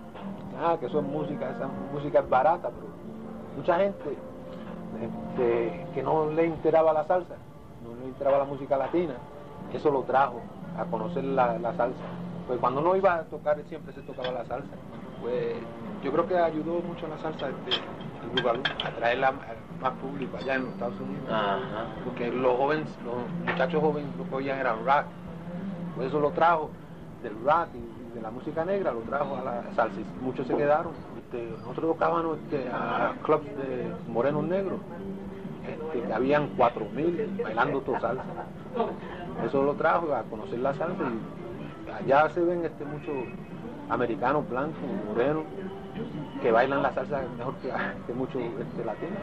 Ah, 0.59 0.77
que 0.79 0.87
eso 0.87 0.99
es 0.99 1.05
música, 1.05 1.51
esa 1.51 1.69
música 1.93 2.19
es 2.19 2.29
barata, 2.29 2.69
pero 2.69 2.87
mucha 3.55 3.77
gente 3.77 4.17
este, 4.99 5.85
que 5.93 6.01
no 6.01 6.31
le 6.31 6.45
enteraba 6.45 6.91
la 6.91 7.05
salsa, 7.05 7.35
no 7.83 7.95
le 8.01 8.07
enteraba 8.07 8.39
la 8.39 8.45
música 8.45 8.77
latina, 8.77 9.13
eso 9.71 9.91
lo 9.91 10.01
trajo 10.01 10.41
a 10.77 10.85
conocer 10.85 11.23
la, 11.23 11.57
la 11.59 11.73
salsa. 11.75 12.03
Pues 12.47 12.59
cuando 12.59 12.81
uno 12.81 12.95
iba 12.95 13.15
a 13.15 13.23
tocar 13.23 13.61
siempre 13.67 13.93
se 13.93 14.01
tocaba 14.01 14.31
la 14.31 14.45
salsa. 14.45 14.75
Pues 15.21 15.55
yo 16.03 16.11
creo 16.11 16.27
que 16.27 16.37
ayudó 16.37 16.81
mucho 16.81 17.07
la 17.07 17.17
salsa 17.19 17.49
este, 17.49 17.75
el 17.75 18.29
Boogaloo, 18.41 18.63
a 18.85 18.89
traerla 18.91 19.33
más 19.81 19.93
público 19.93 20.37
allá 20.37 20.55
en 20.55 20.63
los 20.63 20.73
Estados 20.73 20.99
Unidos. 20.99 21.29
Porque 22.05 22.31
los 22.31 22.57
jóvenes, 22.57 22.87
los 23.03 23.49
muchachos 23.51 23.81
jóvenes 23.81 24.09
lo 24.17 24.27
que 24.29 24.35
oían 24.35 24.59
era 24.59 24.73
rock. 24.73 25.05
Por 25.95 26.05
eso 26.05 26.19
lo 26.19 26.31
trajo 26.31 26.69
del 27.21 27.33
rock 27.43 27.67
y 27.75 28.15
de 28.15 28.21
la 28.21 28.31
música 28.31 28.65
negra, 28.65 28.91
lo 28.91 29.01
trajo 29.01 29.37
a 29.37 29.43
la 29.43 29.63
salsa. 29.75 29.99
y 29.99 30.23
Muchos 30.23 30.47
se 30.47 30.55
quedaron. 30.55 30.93
Este, 31.17 31.49
nosotros 31.59 31.93
tocábamos 31.93 32.37
este, 32.39 32.67
a 32.69 33.13
clubs 33.23 33.45
de 33.45 33.93
morenos 34.07 34.43
negros, 34.45 34.79
este, 35.67 36.07
que 36.07 36.13
habían 36.13 36.57
4.000 36.57 37.43
bailando 37.43 37.81
toda 37.81 37.99
salsa. 37.99 38.23
Eso 39.45 39.63
lo 39.63 39.73
trajo 39.73 40.13
a 40.13 40.23
conocer 40.23 40.59
la 40.59 40.73
salsa 40.73 41.03
y 42.05 42.11
allá 42.11 42.29
se 42.29 42.41
ven 42.41 42.65
este, 42.65 42.85
muchos 42.85 43.15
americanos 43.89 44.47
blancos, 44.49 44.77
morenos, 45.07 45.43
que 46.41 46.51
bailan 46.51 46.83
la 46.83 46.93
salsa 46.93 47.23
mejor 47.37 47.55
que, 47.55 48.13
muchos 48.13 48.41
este, 48.41 48.85
latinos. 48.85 49.19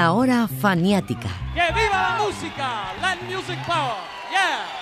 La 0.00 0.14
hora 0.14 0.48
faniática. 0.48 1.28
¡Que 1.52 1.60
viva 1.74 2.00
la 2.00 2.24
música! 2.24 2.90
Land 3.02 3.20
Music 3.28 3.58
Power. 3.66 3.98
Yeah. 4.30 4.79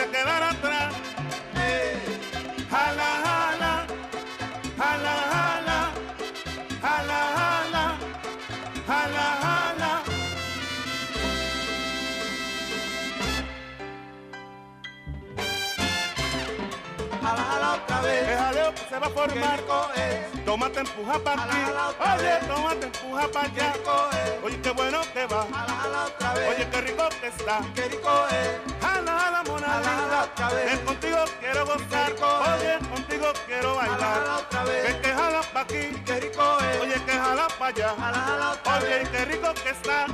Se 0.00 0.08
quedará 0.08 0.50
atrás. 0.50 1.19
Se 18.90 18.98
va 18.98 19.06
a 19.06 19.10
formar. 19.10 19.60
Tómate, 20.44 20.80
empuja 20.80 21.18
para 21.20 21.44
aquí. 21.44 21.56
Oye, 22.10 22.34
tómate, 22.48 22.86
empuja 22.86 23.28
para 23.28 23.46
allá. 23.46 23.72
Oye, 24.42 24.60
qué 24.60 24.70
bueno 24.70 25.00
que 25.12 25.26
va. 25.26 25.46
Oye, 26.48 26.68
qué 26.70 26.80
rico 26.80 27.08
que 27.20 27.28
está. 27.28 27.60
Qué 27.74 27.82
rico 27.88 28.10
es. 28.30 28.82
Jala, 28.82 29.12
jala, 29.20 29.42
mona. 29.44 29.80
Ven 30.66 30.78
contigo 30.84 31.18
quiero 31.38 31.66
gozar. 31.66 32.12
Oye, 32.12 32.78
contigo 32.88 33.32
quiero 33.46 33.76
bailar. 33.76 34.48
Ven 34.84 35.00
que 35.00 35.12
jala 35.14 35.40
pa' 35.52 35.60
aquí. 35.60 36.02
Qué 36.04 36.20
rico 36.20 36.58
es. 36.58 36.80
Oye, 36.80 37.04
que 37.06 37.12
jala 37.12 37.46
pa' 37.58 37.66
allá. 37.68 37.94
Oye, 38.76 39.08
qué 39.12 39.24
rico 39.24 39.54
que 39.62 39.70
está. 39.70 40.06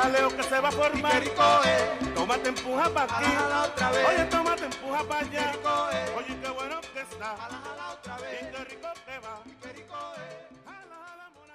Jaleo 0.00 0.36
que 0.36 0.42
se 0.42 0.60
va 0.60 0.68
a 0.68 0.72
formar. 0.72 1.12
Qué 1.12 1.20
rico 1.20 1.42
es. 1.64 2.14
Tómate, 2.14 2.48
empuja 2.48 2.90
pa' 2.90 3.04
aquí. 3.04 3.24
Jala, 3.24 3.62
otra 3.64 3.90
vez. 3.90 4.06
Oye, 4.08 4.24
tómate, 4.24 4.64
empuja 4.64 5.04
pa' 5.04 5.18
allá. 5.18 5.50
Es. 5.50 5.58
Oye, 6.16 6.36
qué 6.42 6.48
bueno 6.50 6.80
que 6.80 7.00
está. 7.00 7.36
Jala, 7.36 7.60
jala 7.64 7.92
otra 7.92 8.16
vez. 8.18 8.42
Y 8.42 8.46
qué 8.52 8.64
rico 8.64 8.88
te 9.06 9.18
va. 9.18 9.42
Qué 9.62 9.72
rico 9.72 9.96
es. 10.16 10.32
Jala, 10.64 10.96
jala, 11.06 11.30
mona. 11.34 11.50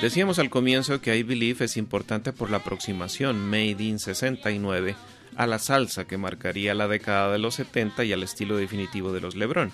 Decíamos 0.00 0.38
al 0.38 0.50
comienzo 0.50 1.00
que 1.00 1.16
I 1.16 1.22
Believe 1.22 1.64
es 1.64 1.76
importante 1.78 2.32
por 2.32 2.50
la 2.50 2.58
aproximación 2.58 3.38
Made 3.38 3.82
in 3.82 3.98
69 3.98 4.94
a 5.36 5.46
la 5.46 5.58
salsa 5.58 6.06
que 6.06 6.18
marcaría 6.18 6.74
la 6.74 6.88
década 6.88 7.32
de 7.32 7.38
los 7.38 7.54
70 7.54 8.04
y 8.04 8.12
al 8.12 8.22
estilo 8.22 8.56
definitivo 8.56 9.12
de 9.12 9.20
los 9.20 9.36
Lebrón, 9.36 9.72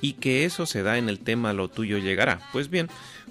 y 0.00 0.14
que 0.14 0.44
eso 0.44 0.66
se 0.66 0.82
da 0.82 0.98
en 0.98 1.08
el 1.08 1.20
tema 1.20 1.52
Lo 1.52 1.68
tuyo 1.68 1.98
llegará. 1.98 2.40
Pues 2.52 2.68
bien, 2.68 2.88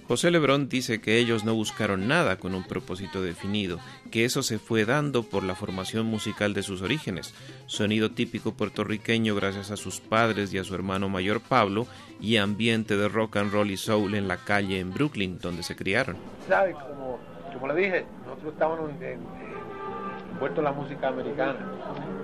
José 0.07 0.29
Lebrón 0.29 0.69
dice 0.69 1.01
que 1.01 1.17
ellos 1.17 1.43
no 1.43 1.55
buscaron 1.55 2.07
nada 2.07 2.37
con 2.37 2.53
un 2.53 2.63
propósito 2.63 3.23
definido, 3.23 3.79
que 4.11 4.25
eso 4.25 4.43
se 4.43 4.59
fue 4.59 4.85
dando 4.85 5.23
por 5.23 5.43
la 5.43 5.55
formación 5.55 6.05
musical 6.05 6.53
de 6.53 6.63
sus 6.63 6.81
orígenes, 6.81 7.33
sonido 7.65 8.11
típico 8.11 8.53
puertorriqueño 8.53 9.35
gracias 9.35 9.71
a 9.71 9.77
sus 9.77 9.99
padres 9.99 10.53
y 10.53 10.59
a 10.59 10.63
su 10.63 10.75
hermano 10.75 11.09
mayor 11.09 11.41
Pablo, 11.41 11.87
y 12.21 12.37
ambiente 12.37 12.97
de 12.97 13.09
rock 13.09 13.37
and 13.37 13.51
roll 13.51 13.71
y 13.71 13.77
soul 13.77 14.13
en 14.13 14.27
la 14.27 14.37
calle 14.37 14.79
en 14.79 14.93
Brooklyn, 14.93 15.39
donde 15.39 15.63
se 15.63 15.75
criaron. 15.75 16.17
¿Sabe? 16.47 16.73
Como, 16.73 17.19
como 17.53 17.67
le 17.73 17.81
dije, 17.81 18.05
nosotros 18.25 18.53
estábamos 18.53 18.91
en 20.41 20.63
la 20.63 20.71
música 20.71 21.07
americana. 21.09 21.59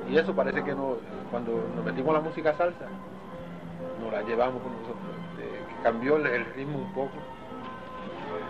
Y 0.10 0.18
eso 0.18 0.34
parece 0.34 0.64
que 0.64 0.76
no, 0.76 0.98
cuando 1.30 1.52
nos 1.76 1.86
metimos 1.86 2.14
la 2.14 2.20
música 2.22 2.54
salsa, 2.56 2.86
nos 4.02 4.12
la 4.12 4.22
llevamos 4.24 4.62
con 4.62 4.72
nosotros. 4.74 5.06
eh, 5.40 5.64
que 5.68 5.76
cambió 5.84 6.18
el, 6.18 6.26
el 6.28 6.46
ritmo 6.54 6.80
un 6.80 6.94
poco. 6.94 7.12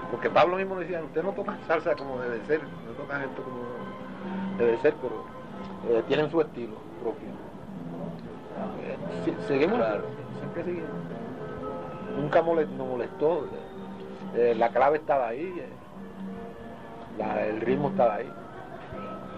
Porque 0.09 0.29
Pablo 0.29 0.57
mismo 0.57 0.77
decía, 0.79 1.01
usted 1.03 1.23
no 1.23 1.31
toca 1.31 1.57
salsa 1.67 1.95
como 1.95 2.19
debe 2.19 2.43
ser, 2.45 2.61
no 2.85 2.91
tocan 2.93 3.21
esto 3.21 3.41
como 3.43 3.61
debe 4.57 4.77
ser, 4.79 4.95
pero 4.95 5.23
eh, 5.97 6.03
tienen 6.07 6.29
su 6.29 6.41
estilo 6.41 6.75
propio. 7.01 7.29
Eh, 8.83 8.97
si- 9.23 9.35
seguimos, 9.47 9.79
siempre 10.39 10.63
seguimos. 10.63 10.89
Nunca 12.17 12.41
nos 12.41 12.87
molestó. 12.87 13.47
eh, 14.35 14.55
la 14.57 14.69
clave 14.69 14.97
estaba 14.97 15.27
ahí, 15.29 15.63
la- 17.17 17.45
el 17.45 17.61
ritmo 17.61 17.89
estaba 17.89 18.15
ahí. 18.15 18.31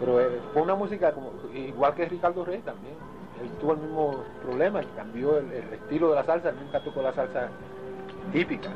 Pero 0.04 0.20
eh, 0.20 0.42
fue 0.52 0.62
una 0.64 0.76
música 0.76 1.14
como, 1.14 1.32
igual 1.54 1.96
que 1.96 2.04
Ricardo 2.04 2.44
Rey 2.44 2.60
también. 2.60 2.96
Él 3.42 3.50
tuvo 3.62 3.72
el 3.72 3.78
mismo 3.80 4.24
problema, 4.44 4.82
cambió 4.98 5.38
el, 5.38 5.50
estilo 5.54 6.10
de 6.10 6.16
la 6.16 6.26
salsa, 6.26 6.52
nunca 6.52 6.82
tocó 6.82 7.02
la 7.02 7.14
salsa 7.14 7.48
típica. 8.34 8.70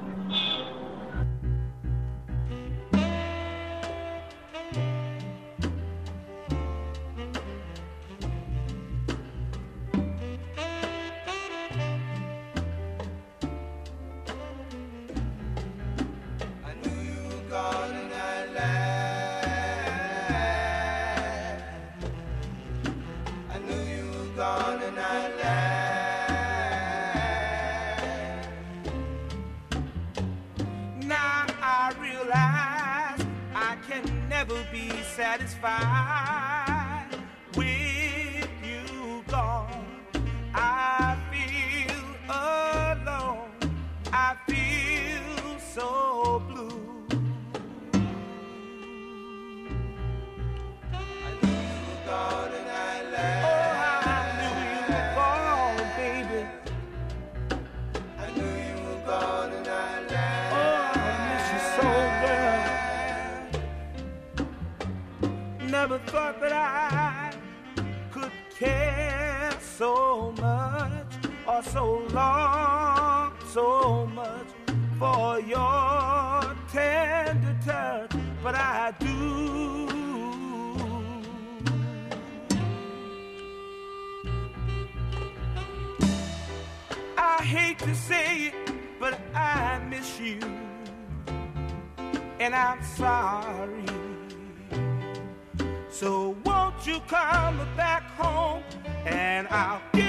And 99.50 100.07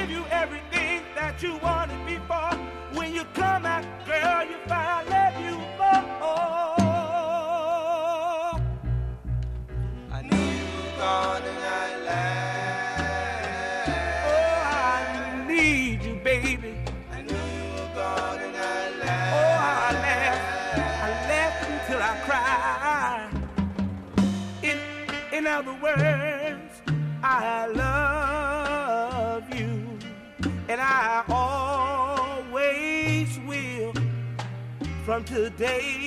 from 35.19 35.25
today 35.25 35.98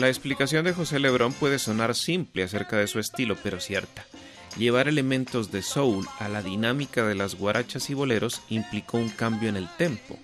La 0.00 0.08
explicación 0.08 0.66
de 0.66 0.74
José 0.74 0.98
Lebrón 0.98 1.32
puede 1.32 1.58
sonar 1.58 1.94
simple 1.94 2.42
acerca 2.42 2.76
de 2.76 2.86
su 2.86 2.98
estilo, 2.98 3.34
pero 3.42 3.60
cierta. 3.60 4.04
Llevar 4.58 4.88
elementos 4.88 5.50
de 5.50 5.62
soul 5.62 6.06
a 6.18 6.28
la 6.28 6.42
dinámica 6.42 7.06
de 7.06 7.14
las 7.14 7.34
guarachas 7.34 7.88
y 7.88 7.94
boleros 7.94 8.42
implicó 8.50 8.98
un 8.98 9.08
cambio 9.08 9.48
en 9.48 9.56
el 9.56 9.68
tempo. 9.78 10.18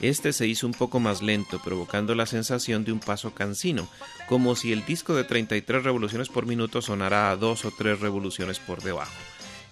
Este 0.00 0.32
se 0.32 0.46
hizo 0.46 0.66
un 0.66 0.72
poco 0.72 0.98
más 0.98 1.20
lento, 1.20 1.60
provocando 1.62 2.14
la 2.14 2.24
sensación 2.24 2.84
de 2.84 2.92
un 2.92 3.00
paso 3.00 3.34
cansino, 3.34 3.86
como 4.28 4.56
si 4.56 4.72
el 4.72 4.86
disco 4.86 5.14
de 5.14 5.24
33 5.24 5.84
revoluciones 5.84 6.30
por 6.30 6.46
minuto 6.46 6.80
sonara 6.80 7.30
a 7.30 7.36
dos 7.36 7.66
o 7.66 7.70
tres 7.70 8.00
revoluciones 8.00 8.58
por 8.58 8.82
debajo. 8.82 9.12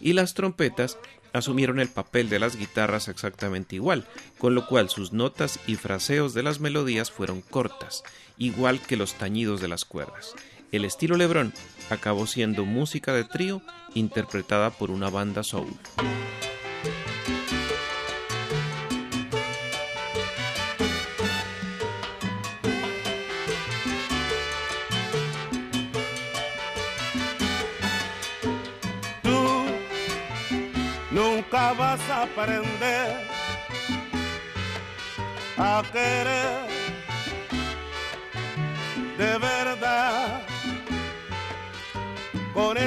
Y 0.01 0.13
las 0.13 0.35
trompetas 0.35 0.99
asumieron 1.33 1.81
el 1.81 1.89
papel 1.89 2.29
de 2.29 2.39
las 2.39 2.57
guitarras 2.57 3.09
exactamente 3.09 3.77
igual, 3.77 4.07
con 4.39 4.55
lo 4.55 4.67
cual 4.67 4.91
sus 4.91 5.13
notas 5.13 5.61
y 5.67 5.77
fraseos 5.77 6.35
de 6.35 6.43
las 6.43 6.61
melodías 6.61 7.11
fueron 7.11 7.41
cortas, 7.41 8.03
igual 8.39 8.81
que 8.81 8.97
los 8.97 9.15
tañidos 9.15 9.61
de 9.61 9.69
las 9.69 9.85
cuerdas. 9.85 10.35
El 10.73 10.85
estilo 10.85 11.17
Lebrón 11.17 11.53
acabó 11.91 12.27
siendo 12.27 12.65
música 12.65 13.13
de 13.13 13.25
trío 13.25 13.63
interpretada 13.95 14.71
por 14.71 14.91
una 14.91 15.11
banda 15.11 15.43
soul. 15.43 15.73
Tú 29.23 29.65
nunca 31.11 31.73
vas 31.73 32.01
a 32.11 32.23
aprender 32.25 33.27
a 35.57 35.83
querer 35.93 36.76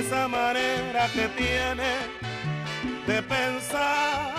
esa 0.10 0.28
manera 0.28 1.08
que 1.14 1.28
tiene 1.38 1.92
de 3.06 3.22
pensar. 3.22 4.34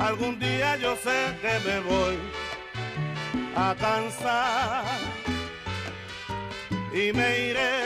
Algún 0.00 0.40
día 0.40 0.76
yo 0.76 0.96
sé 0.96 1.38
que 1.40 1.54
me 1.68 1.78
voy 1.80 2.18
a 3.54 3.76
cansar 3.76 4.84
y 6.92 7.12
me 7.12 7.28
iré 7.50 7.76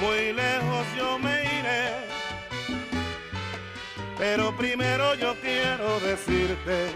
muy 0.00 0.32
lejos 0.32 0.86
yo 0.96 1.18
me 1.18 1.42
iré, 1.58 1.84
pero 4.16 4.56
primero 4.56 5.16
yo 5.16 5.34
quiero 5.40 5.98
decirte, 5.98 6.86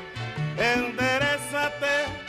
enderezate. 0.57 2.22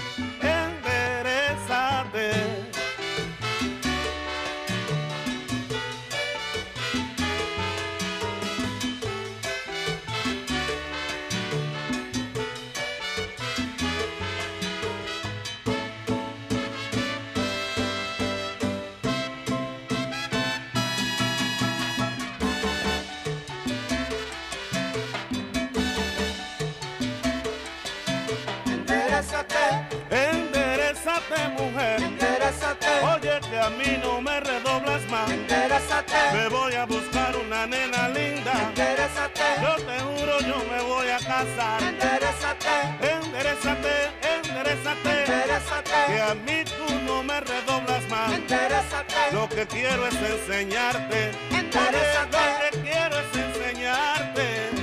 Me 36.31 36.47
voy 36.49 36.73
a 36.75 36.85
buscar 36.85 37.35
una 37.37 37.65
nena 37.67 38.09
linda. 38.09 38.53
enderezate, 38.69 39.41
Yo 39.61 39.75
te 39.75 39.99
juro, 39.99 40.39
yo 40.41 40.63
me 40.71 40.81
voy 40.83 41.07
a 41.09 41.17
casar. 41.17 41.81
enderezate, 41.81 42.69
Enderezate, 43.01 43.95
enderezate. 44.35 45.23
enderezate, 45.23 45.91
Que 46.07 46.21
a 46.21 46.33
mí 46.35 46.63
tú 46.65 46.93
no 47.05 47.23
me 47.23 47.39
redoblas 47.41 48.07
más. 48.09 48.31
enderezate, 48.33 49.31
Lo 49.33 49.47
que 49.49 49.65
quiero 49.67 50.07
es 50.07 50.15
enseñarte. 50.15 51.31
Enderezate. 51.51 52.37
Lo 52.37 52.71
que 52.71 52.81
quiero 52.89 53.15
es 53.19 53.35
enseñarte. 53.35 54.82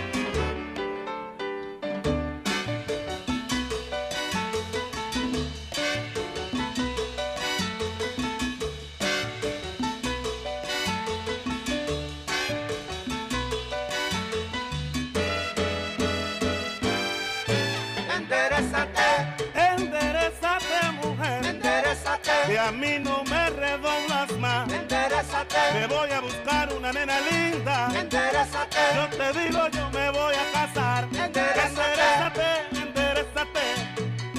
A 22.70 22.72
mí 22.72 22.98
no 23.00 23.24
me 23.24 23.50
redoblas 23.50 24.30
más. 24.38 24.68
Me 24.68 24.76
enderezate, 24.76 25.86
voy 25.88 26.10
a 26.10 26.20
buscar 26.20 26.72
una 26.72 26.92
nena 26.92 27.18
linda. 27.20 27.88
enderezate, 27.98 28.78
Yo 28.94 29.08
te 29.18 29.28
digo, 29.40 29.68
yo 29.68 29.90
me 29.90 30.10
voy 30.10 30.34
a 30.36 30.52
casar. 30.52 31.04
Enderezate, 31.12 32.48
enderezate. 32.72 33.66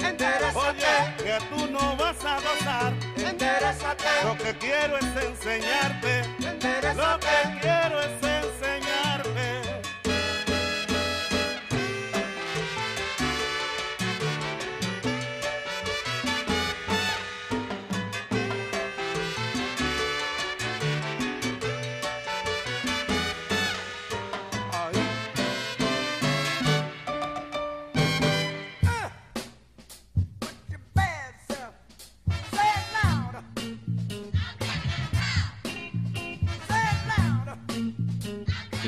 enderezate, 0.08 0.58
Oye, 0.68 0.94
que 1.18 1.38
tú 1.50 1.70
no 1.70 1.94
vas 1.96 2.24
a 2.24 2.36
gozar. 2.40 2.92
enderezate, 3.16 4.08
Lo 4.24 4.34
que 4.38 4.54
quiero 4.56 4.96
es 4.96 5.04
enseñarte. 5.28 6.22
Lo 6.40 6.48
enderezate. 6.48 7.26
que 7.26 7.60
quiero 7.60 8.00
es 8.00 8.06
enseñarte. 8.12 8.41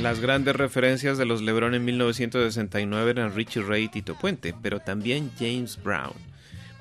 Las 0.04 0.20
grandes 0.20 0.54
referencias 0.54 1.16
de 1.16 1.24
los 1.24 1.40
LeBron 1.40 1.74
en 1.74 1.82
1969 1.82 3.12
eran 3.12 3.34
Richie 3.34 3.62
Ray 3.62 3.84
y 3.84 3.88
Tito 3.88 4.14
Puente, 4.14 4.54
pero 4.60 4.80
también 4.80 5.30
James 5.38 5.82
Brown. 5.82 6.12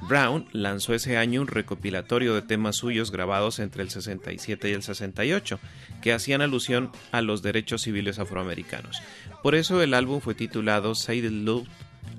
Brown 0.10 0.46
lanzó 0.52 0.94
ese 0.94 1.16
año 1.16 1.40
un 1.40 1.48
recopilatorio 1.48 2.36
de 2.36 2.42
temas 2.42 2.76
suyos 2.76 3.12
grabados 3.12 3.60
entre 3.60 3.82
el 3.82 3.90
67 3.90 4.70
y 4.70 4.74
el 4.74 4.84
68, 4.84 5.58
que 6.02 6.12
hacían 6.12 6.42
alusión 6.42 6.92
a 7.14 7.22
los 7.22 7.42
derechos 7.42 7.84
civiles 7.84 8.20
afroamericanos. 8.20 9.02
Por 9.42 9.56
eso 9.56 9.82
el 9.82 9.94
álbum 9.94 10.20
fue 10.20 10.36
titulado 10.36 10.94
Say 10.94 11.22
the 11.22 11.32
Love, 11.32 11.66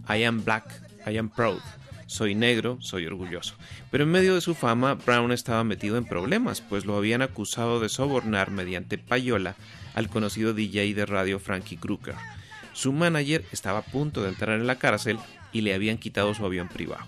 I 0.08 0.24
Am 0.24 0.42
Black, 0.42 0.64
I 1.06 1.18
Am 1.18 1.28
Proud. 1.28 1.60
Soy 2.06 2.34
negro, 2.34 2.78
soy 2.80 3.04
orgulloso. 3.04 3.56
Pero 3.90 4.04
en 4.04 4.10
medio 4.10 4.36
de 4.36 4.40
su 4.40 4.54
fama, 4.54 4.94
Brown 4.94 5.32
estaba 5.32 5.64
metido 5.64 5.98
en 5.98 6.06
problemas, 6.06 6.62
pues 6.62 6.86
lo 6.86 6.96
habían 6.96 7.20
acusado 7.20 7.78
de 7.78 7.90
sobornar 7.90 8.50
mediante 8.50 8.96
payola 8.96 9.54
al 9.94 10.08
conocido 10.08 10.52
DJ 10.54 10.94
de 10.94 11.06
radio 11.06 11.38
Frankie 11.38 11.76
Krueger. 11.76 12.14
Su 12.72 12.92
manager 12.92 13.44
estaba 13.52 13.78
a 13.78 13.82
punto 13.82 14.22
de 14.22 14.28
entrar 14.30 14.58
en 14.58 14.66
la 14.66 14.76
cárcel 14.76 15.18
y 15.52 15.60
le 15.60 15.74
habían 15.74 15.98
quitado 15.98 16.34
su 16.34 16.44
avión 16.44 16.68
privado. 16.68 17.04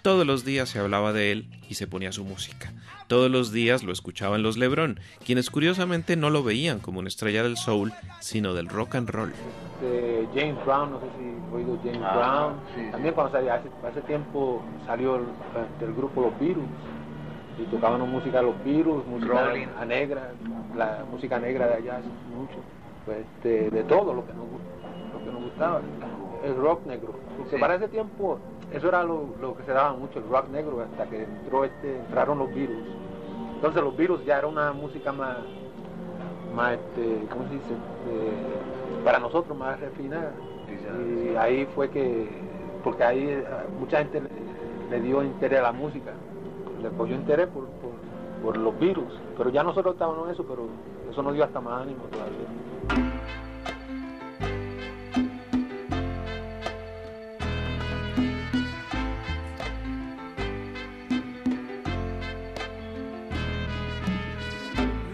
Todos 0.00 0.26
los 0.26 0.44
días 0.44 0.68
se 0.68 0.80
hablaba 0.80 1.12
de 1.12 1.30
él 1.30 1.46
y 1.68 1.74
se 1.74 1.86
ponía 1.86 2.10
su 2.10 2.24
música. 2.24 2.72
Todos 3.06 3.30
los 3.30 3.52
días 3.52 3.84
lo 3.84 3.92
escuchaban 3.92 4.42
los 4.42 4.56
Lebron, 4.56 4.98
quienes 5.24 5.48
curiosamente 5.50 6.16
no 6.16 6.30
lo 6.30 6.42
veían 6.42 6.80
como 6.80 6.98
una 6.98 7.08
estrella 7.08 7.42
del 7.44 7.56
soul, 7.56 7.92
sino 8.20 8.52
del 8.54 8.68
rock 8.68 8.96
and 8.96 9.10
roll. 9.10 9.30
Este, 9.30 10.26
James 10.34 10.56
Brown, 10.64 10.90
no 10.92 11.00
sé 11.00 11.06
si 11.18 11.54
oído 11.54 11.78
James 11.84 12.00
Ah, 12.02 12.16
Brown. 12.16 12.60
sí. 12.74 12.90
También 12.90 13.14
cuando 13.14 13.32
salió, 13.32 13.52
hace, 13.54 13.68
hace 13.86 14.00
tiempo 14.02 14.64
salió 14.86 15.16
el, 15.16 15.24
del 15.78 15.94
grupo 15.94 16.22
Los 16.22 16.40
Virus 16.40 16.64
y 17.58 17.62
tocaban 17.64 18.08
música 18.10 18.38
de 18.38 18.44
los 18.44 18.64
Virus, 18.64 19.06
música 19.06 19.44
Rolling. 19.46 19.66
a 19.80 19.84
negra, 19.84 20.30
la 20.76 21.04
música 21.10 21.38
negra 21.38 21.66
de 21.66 21.74
allá 21.74 22.00
mucho. 22.34 22.56
Pues 23.04 23.18
este, 23.18 23.70
de 23.70 23.82
todo 23.84 24.14
lo 24.14 24.24
que 24.26 24.32
nos, 24.32 24.46
lo 25.12 25.24
que 25.24 25.32
nos 25.32 25.42
gustaba, 25.42 25.80
el 26.44 26.56
rock 26.56 26.86
negro. 26.86 27.12
Porque 27.36 27.56
Sí. 27.56 27.60
para 27.60 27.74
ese 27.74 27.88
tiempo 27.88 28.38
eso 28.72 28.88
era 28.88 29.02
lo, 29.02 29.26
lo 29.40 29.56
que 29.56 29.64
se 29.64 29.72
daba 29.72 29.92
mucho, 29.94 30.18
el 30.18 30.28
rock 30.28 30.48
negro, 30.50 30.80
hasta 30.82 31.06
que 31.10 31.24
entró 31.24 31.64
este, 31.64 31.96
entraron 31.98 32.38
los 32.38 32.54
Virus. 32.54 32.76
Entonces 33.56 33.82
los 33.82 33.96
Virus 33.96 34.24
ya 34.24 34.38
era 34.38 34.46
una 34.46 34.72
música 34.72 35.12
más, 35.12 35.36
más 36.54 36.72
este, 36.74 37.26
¿cómo 37.30 37.44
se 37.48 37.54
dice? 37.54 37.64
Este, 37.72 39.04
para 39.04 39.18
nosotros 39.18 39.56
más 39.56 39.78
refinada. 39.80 40.32
Y 41.06 41.36
ahí 41.36 41.66
fue 41.74 41.90
que, 41.90 42.28
porque 42.82 43.04
ahí 43.04 43.24
eh, 43.28 43.44
mucha 43.78 43.98
gente 43.98 44.20
le, 44.22 44.28
le 44.90 45.00
dio 45.02 45.22
interés 45.22 45.58
a 45.60 45.64
la 45.64 45.72
música, 45.72 46.12
le 46.82 46.90
cogió 46.90 47.14
interés 47.14 47.48
por, 47.48 47.66
por, 47.66 47.92
por 48.42 48.56
los 48.56 48.78
virus, 48.78 49.12
pero 49.36 49.50
ya 49.50 49.62
nosotros 49.62 49.94
estábamos 49.94 50.26
en 50.26 50.34
eso, 50.34 50.44
pero 50.44 50.66
eso 51.10 51.22
nos 51.22 51.34
dio 51.34 51.44
hasta 51.44 51.60
más 51.60 51.82
ánimo 51.82 52.04
todavía. 52.04 52.48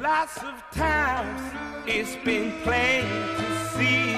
Lots 0.01 0.39
of 0.39 0.55
times 0.73 1.43
it's 1.87 2.17
been 2.25 2.53
plain 2.65 3.05
to 3.37 3.69
see. 3.77 4.15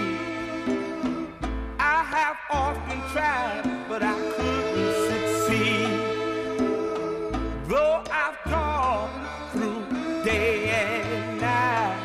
I 1.80 2.04
have 2.04 2.36
often 2.50 3.00
tried, 3.12 3.64
but 3.88 4.02
I 4.02 4.14
couldn't 4.36 4.69
I've 8.10 8.38
gone 8.50 9.10
through 9.52 9.84
day 10.24 10.68
and 10.68 11.40
night, 11.40 11.98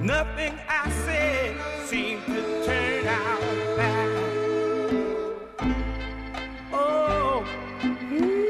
nothing 0.00 0.58
I 0.68 0.90
said 0.90 1.56
seemed 1.86 2.24
to 2.26 2.64
turn 2.64 3.06
out 3.06 3.40
right. 3.78 4.10
Oh. 6.72 7.44
Mm. 7.92 8.44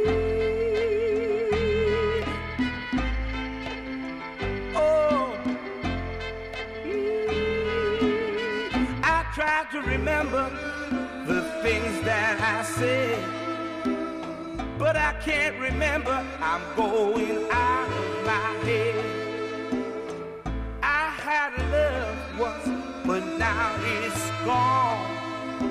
Oh, 4.77 5.37
mm. 6.85 8.75
I 9.03 9.25
try 9.35 9.65
to 9.73 9.81
remember 9.89 10.51
the 11.27 11.43
things 11.63 12.01
that 12.05 12.41
I 12.41 12.63
said, 12.65 13.19
but 14.79 14.97
I 14.97 15.13
can't 15.25 15.59
remember. 15.59 16.25
I'm 16.41 16.63
going 16.77 17.47
out 17.51 17.89
of 17.89 18.27
my 18.27 18.49
head. 18.67 19.05
I 20.83 21.11
had 21.11 21.53
love 21.71 22.39
once, 22.39 22.69
but 23.07 23.25
now 23.39 23.77
it's 23.83 24.31
gone, 24.45 25.71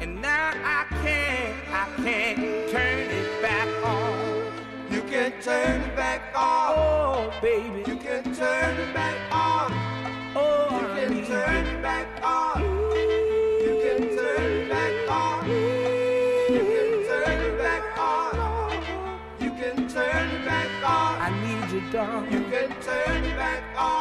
and 0.00 0.20
now 0.20 0.52
I 0.64 0.84
can't, 1.02 1.54
I 1.72 1.86
can't 2.02 2.70
turn 2.70 3.10
it 3.10 3.42
back 3.42 3.68
on. 3.84 4.52
You 4.90 5.02
can 5.02 5.32
turn 5.40 5.80
it 5.82 5.96
back 5.96 6.22
on. 6.34 6.74
Oh, 6.76 7.32
baby. 7.40 7.84
You 7.90 7.96
can 7.96 8.34
turn 8.34 8.76
it 8.78 8.94
back 8.94 9.16
on. 9.32 9.37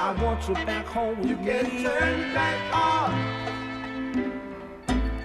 I 0.08 0.14
want 0.24 0.48
you 0.48 0.54
back 0.54 0.86
home 0.86 1.20
with 1.20 1.28
you 1.28 1.36
me. 1.36 1.44
You 1.44 1.64
can 1.64 1.84
turn 1.84 2.34
back 2.34 2.58
on. 2.74 3.12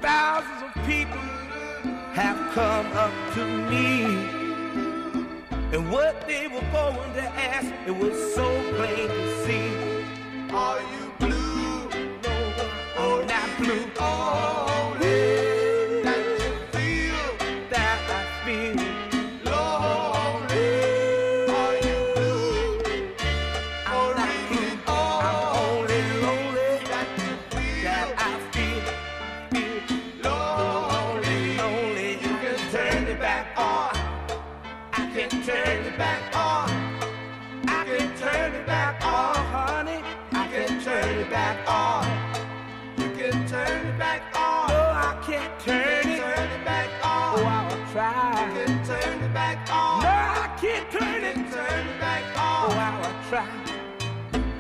Thousands 0.01 0.63
of 0.65 0.75
people 0.85 1.21
have 2.15 2.37
come 2.53 2.87
up 2.91 3.13
to 3.35 3.47
me. 3.71 4.03
And 5.73 5.89
what 5.89 6.27
they 6.27 6.49
were 6.49 6.69
going 6.73 7.13
to 7.15 7.23
ask, 7.23 7.73
it 7.87 7.97
was 7.97 8.35
so 8.35 8.45
plain 8.75 9.07
to 9.07 9.45
see. 9.47 9.71
Are 10.53 10.81
you 10.81 11.13
blue? 11.21 11.89
No, 12.97 13.23
not 13.23 13.59
blue. 13.59 13.87
Only 14.01 14.52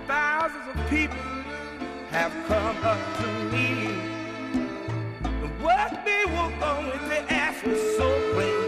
Thousands 0.06 0.66
of 0.74 0.90
people 0.90 1.16
have 2.10 2.32
come 2.46 2.76
up 2.84 2.98
to 3.18 3.26
me. 3.52 3.88
What 5.60 6.04
they 6.04 6.24
were 6.26 6.52
going 6.60 6.98
to 7.10 7.32
ask 7.32 7.64
was 7.64 7.80
so 7.96 8.32
plain 8.34 8.61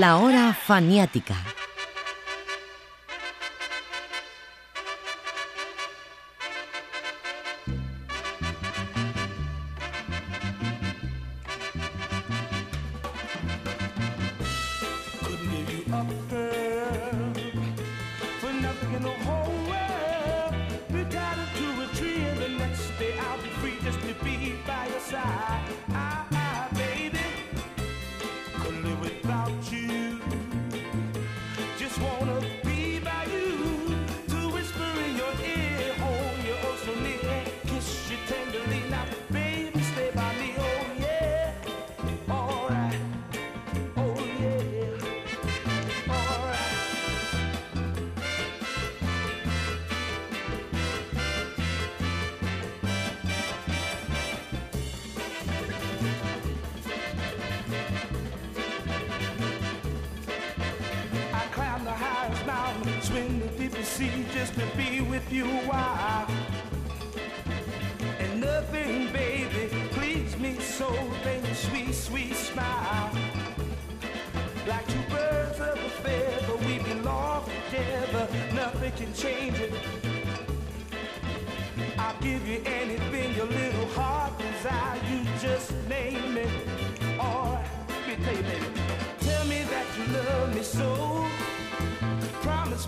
La 0.00 0.16
hora 0.16 0.54
faniática. 0.54 1.36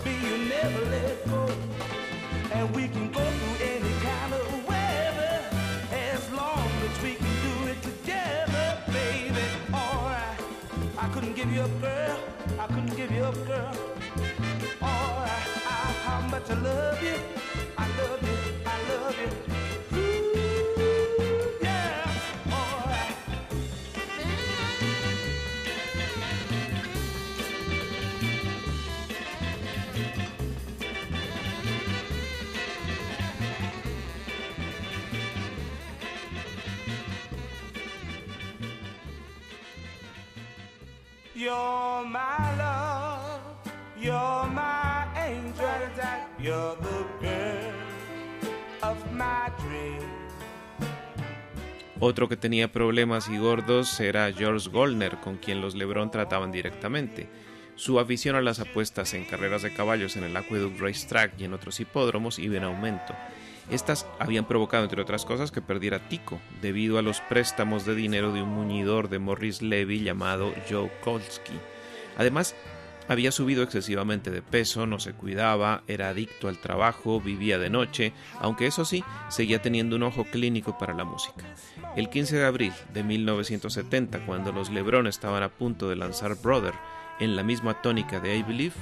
Me 0.05 0.17
you'll 0.21 0.45
never 0.49 0.85
let 0.91 1.27
go. 1.27 1.49
And 2.51 2.75
we 2.75 2.87
can 2.87 3.11
go 3.11 3.21
through 3.21 3.65
any 3.65 3.93
kind 4.01 4.33
of 4.33 4.67
weather 4.67 5.39
as 5.91 6.31
long 6.31 6.69
as 6.87 7.03
we 7.03 7.15
can 7.15 7.33
do 7.47 7.71
it 7.71 7.81
together, 7.81 8.77
baby. 8.87 9.45
Alright. 9.73 10.39
I 10.97 11.07
couldn't 11.13 11.35
give 11.35 11.51
you 11.53 11.61
up, 11.61 11.81
girl. 11.81 12.19
I 12.59 12.67
couldn't 12.67 12.95
give 12.95 13.11
you 13.11 13.23
up, 13.23 13.35
girl. 13.47 13.75
Alright. 14.81 15.47
How 16.05 16.21
much 16.29 16.49
I 16.49 16.55
love 16.55 17.01
you. 17.03 17.15
I 17.77 17.87
love 17.97 18.21
you. 18.21 18.37
I 18.65 18.77
love 18.89 19.17
you. 19.47 19.52
Otro 51.99 52.29
que 52.29 52.37
tenía 52.37 52.71
problemas 52.71 53.29
y 53.29 53.37
gordos 53.37 53.99
era 53.99 54.31
George 54.31 54.69
Goldner, 54.69 55.17
con 55.21 55.37
quien 55.37 55.59
los 55.59 55.73
LeBron 55.73 56.11
trataban 56.11 56.51
directamente. 56.51 57.27
Su 57.75 57.99
afición 57.99 58.35
a 58.35 58.41
las 58.41 58.59
apuestas 58.59 59.15
en 59.15 59.25
carreras 59.25 59.63
de 59.63 59.73
caballos 59.73 60.15
en 60.15 60.25
el 60.25 60.37
Aqueduct 60.37 60.79
Racetrack 60.79 61.39
y 61.39 61.45
en 61.45 61.53
otros 61.53 61.79
hipódromos 61.79 62.37
iba 62.37 62.57
en 62.57 62.65
aumento. 62.65 63.15
Estas 63.69 64.05
habían 64.19 64.45
provocado, 64.45 64.83
entre 64.83 65.01
otras 65.01 65.25
cosas, 65.25 65.51
que 65.51 65.61
perdiera 65.61 66.07
Tico, 66.09 66.39
debido 66.61 66.97
a 66.97 67.01
los 67.01 67.21
préstamos 67.21 67.85
de 67.85 67.95
dinero 67.95 68.33
de 68.33 68.41
un 68.41 68.49
muñidor 68.49 69.09
de 69.09 69.19
Morris 69.19 69.61
Levy 69.61 70.03
llamado 70.03 70.53
Joe 70.69 70.91
Kolsky. 71.03 71.53
Además, 72.17 72.55
había 73.07 73.31
subido 73.31 73.63
excesivamente 73.63 74.31
de 74.31 74.41
peso, 74.41 74.85
no 74.85 74.99
se 74.99 75.13
cuidaba, 75.13 75.83
era 75.87 76.09
adicto 76.09 76.47
al 76.47 76.59
trabajo, 76.59 77.19
vivía 77.19 77.59
de 77.59 77.69
noche, 77.69 78.13
aunque 78.39 78.67
eso 78.67 78.85
sí, 78.85 79.03
seguía 79.29 79.61
teniendo 79.61 79.95
un 79.95 80.03
ojo 80.03 80.25
clínico 80.25 80.77
para 80.77 80.93
la 80.93 81.03
música. 81.03 81.43
El 81.95 82.09
15 82.09 82.37
de 82.37 82.45
abril 82.45 82.73
de 82.93 83.03
1970, 83.03 84.25
cuando 84.25 84.51
los 84.51 84.69
Lebron 84.69 85.07
estaban 85.07 85.43
a 85.43 85.49
punto 85.49 85.89
de 85.89 85.97
lanzar 85.97 86.35
Brother 86.35 86.73
en 87.19 87.35
la 87.35 87.43
misma 87.43 87.81
tónica 87.81 88.19
de 88.19 88.37
I 88.37 88.43
Believe, 88.43 88.75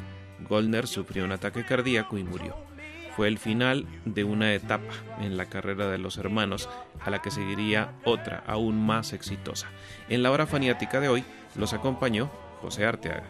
Goldner 0.47 0.87
sufrió 0.87 1.25
un 1.25 1.31
ataque 1.31 1.65
cardíaco 1.65 2.17
y 2.17 2.23
murió. 2.23 2.70
Fue 3.15 3.27
el 3.27 3.37
final 3.37 3.85
de 4.05 4.23
una 4.23 4.53
etapa 4.53 4.93
en 5.19 5.37
la 5.37 5.47
carrera 5.47 5.89
de 5.89 5.97
los 5.97 6.17
hermanos, 6.17 6.69
a 7.01 7.09
la 7.09 7.21
que 7.21 7.31
seguiría 7.31 7.93
otra 8.05 8.43
aún 8.47 8.85
más 8.85 9.13
exitosa. 9.13 9.67
En 10.09 10.23
la 10.23 10.31
hora 10.31 10.47
faniática 10.47 10.99
de 10.99 11.09
hoy 11.09 11.23
los 11.55 11.73
acompañó 11.73 12.31
José 12.61 12.85
Arteaga. 12.85 13.23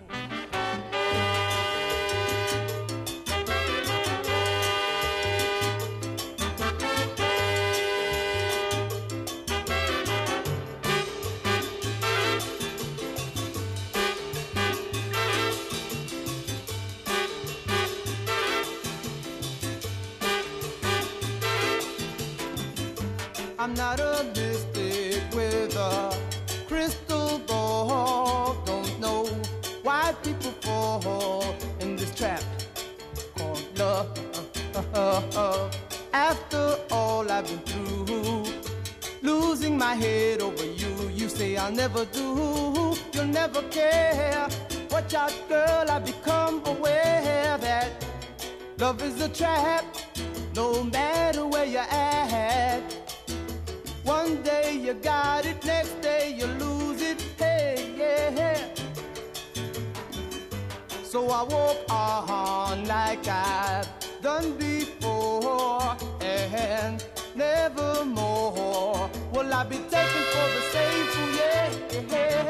I'm 23.71 23.77
not 23.77 24.01
a 24.01 24.25
mystic 24.35 25.23
with 25.33 25.77
a 25.77 26.13
crystal 26.67 27.39
ball. 27.47 28.61
Don't 28.65 28.99
know 28.99 29.25
why 29.81 30.13
people 30.23 30.51
fall 30.59 31.55
in 31.79 31.95
this 31.95 32.13
trap 32.13 32.43
called 33.37 33.63
love. 33.79 34.09
After 36.11 36.77
all 36.91 37.31
I've 37.31 37.47
been 37.47 37.59
through, 37.59 38.45
losing 39.21 39.77
my 39.77 39.95
head 39.95 40.41
over 40.41 40.65
you, 40.65 41.09
you 41.15 41.29
say 41.29 41.55
I'll 41.55 41.71
never 41.71 42.03
do. 42.03 42.93
You'll 43.13 43.25
never 43.27 43.61
care. 43.69 44.49
Watch 44.89 45.13
out, 45.13 45.33
girl, 45.47 45.89
I 45.89 45.99
become 45.99 46.61
aware 46.65 47.57
that 47.57 47.89
love 48.77 49.01
is 49.01 49.21
a 49.21 49.29
trap. 49.29 49.90
You 54.91 54.97
got 55.01 55.45
it, 55.45 55.63
next 55.63 56.01
day 56.01 56.35
you 56.37 56.45
lose 56.63 57.01
it. 57.01 57.21
Hey, 57.37 57.93
yeah. 57.97 58.57
So 61.03 61.29
I 61.29 61.43
walk 61.43 61.77
on 61.89 62.85
like 62.85 63.25
I've 63.25 63.87
done 64.21 64.57
before, 64.57 65.95
and 66.19 67.05
never 67.35 68.03
more 68.03 69.09
will 69.31 69.53
I 69.53 69.63
be 69.63 69.77
taken 69.77 70.23
for 70.33 70.47
the 70.55 70.61
same. 70.73 71.07
Yeah, 71.37 71.69
yeah. 72.09 72.40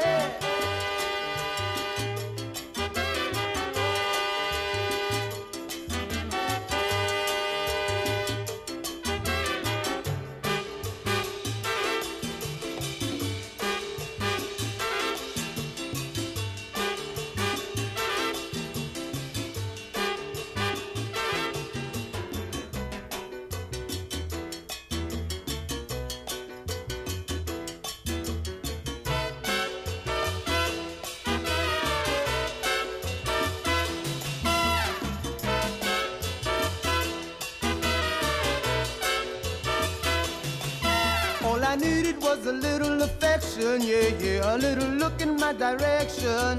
Was 42.36 42.46
a 42.46 42.52
little 42.52 43.02
affection, 43.02 43.82
yeah, 43.82 44.08
yeah. 44.18 44.54
A 44.54 44.56
little 44.56 44.88
look 44.88 45.20
in 45.20 45.36
my 45.36 45.52
direction, 45.52 46.58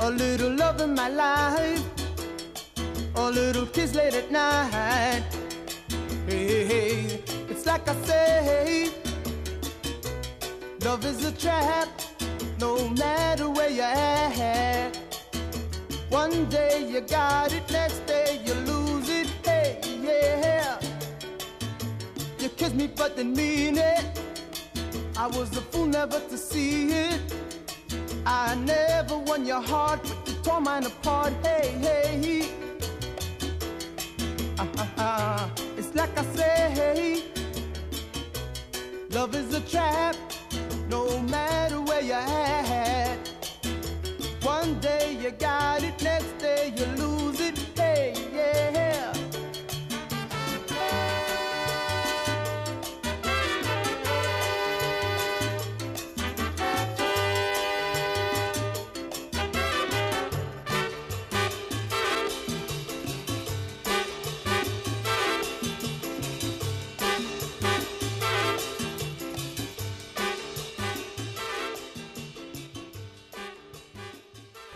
a 0.00 0.10
little 0.10 0.50
love 0.50 0.80
in 0.80 0.94
my 0.94 1.08
life, 1.08 1.84
a 3.14 3.30
little 3.30 3.66
kiss 3.66 3.94
late 3.94 4.14
at 4.14 4.32
night. 4.32 5.22
Hey, 6.26 6.64
hey, 6.66 7.22
it's 7.48 7.66
like 7.66 7.86
I 7.88 7.94
say, 8.02 8.90
love 10.82 11.04
is 11.04 11.24
a 11.24 11.32
trap, 11.32 11.88
no 12.58 12.88
matter 12.88 13.48
where 13.48 13.70
you're 13.70 13.84
at. 13.84 14.96
One 16.08 16.48
day 16.48 16.84
you 16.90 17.00
got 17.00 17.52
it, 17.52 17.70
next 17.70 18.06
day 18.06 18.40
you 18.44 18.54
lose 18.72 19.08
it. 19.08 19.28
Hey, 19.44 19.78
yeah. 20.02 20.80
You 22.40 22.48
kissed 22.48 22.74
me 22.74 22.88
but 22.88 23.16
didn't 23.16 23.36
mean 23.36 23.78
it. 23.78 24.23
I 25.16 25.28
was 25.28 25.56
a 25.56 25.60
fool 25.60 25.86
never 25.86 26.18
to 26.18 26.36
see 26.36 26.90
it. 26.90 27.20
I 28.26 28.56
never 28.56 29.16
won 29.16 29.46
your 29.46 29.60
heart, 29.60 30.00
but 30.02 30.28
you 30.28 30.34
tore 30.42 30.60
mine 30.60 30.84
apart. 30.84 31.32
Hey, 31.42 31.68
hey. 31.80 32.48
Ah, 34.58 34.68
ah, 34.78 34.92
ah. 34.98 35.50
It's 35.76 35.94
like 35.94 36.18
I 36.18 36.24
say, 36.34 37.22
love 39.10 39.34
is 39.36 39.54
a 39.54 39.60
trap, 39.60 40.16
no 40.88 41.20
matter 41.20 41.80
where 41.80 42.02
you're 42.02 42.16
at. 42.16 43.18
One 44.42 44.80
day 44.80 45.16
you 45.22 45.30
got 45.30 45.84
it, 45.84 46.02
next 46.02 46.38
day 46.38 46.72
you 46.76 46.86
lose 46.96 47.40
it. 47.40 47.83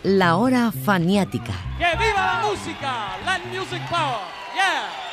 la 0.08 0.36
hora 0.36 0.72
faniática. 0.72 1.52
¡Que 1.76 1.96
viva 1.98 2.40
la 2.40 2.48
música! 2.48 3.16
Latin 3.26 3.50
Music 3.50 3.82
Power. 3.90 4.20
Yeah. 4.54 5.07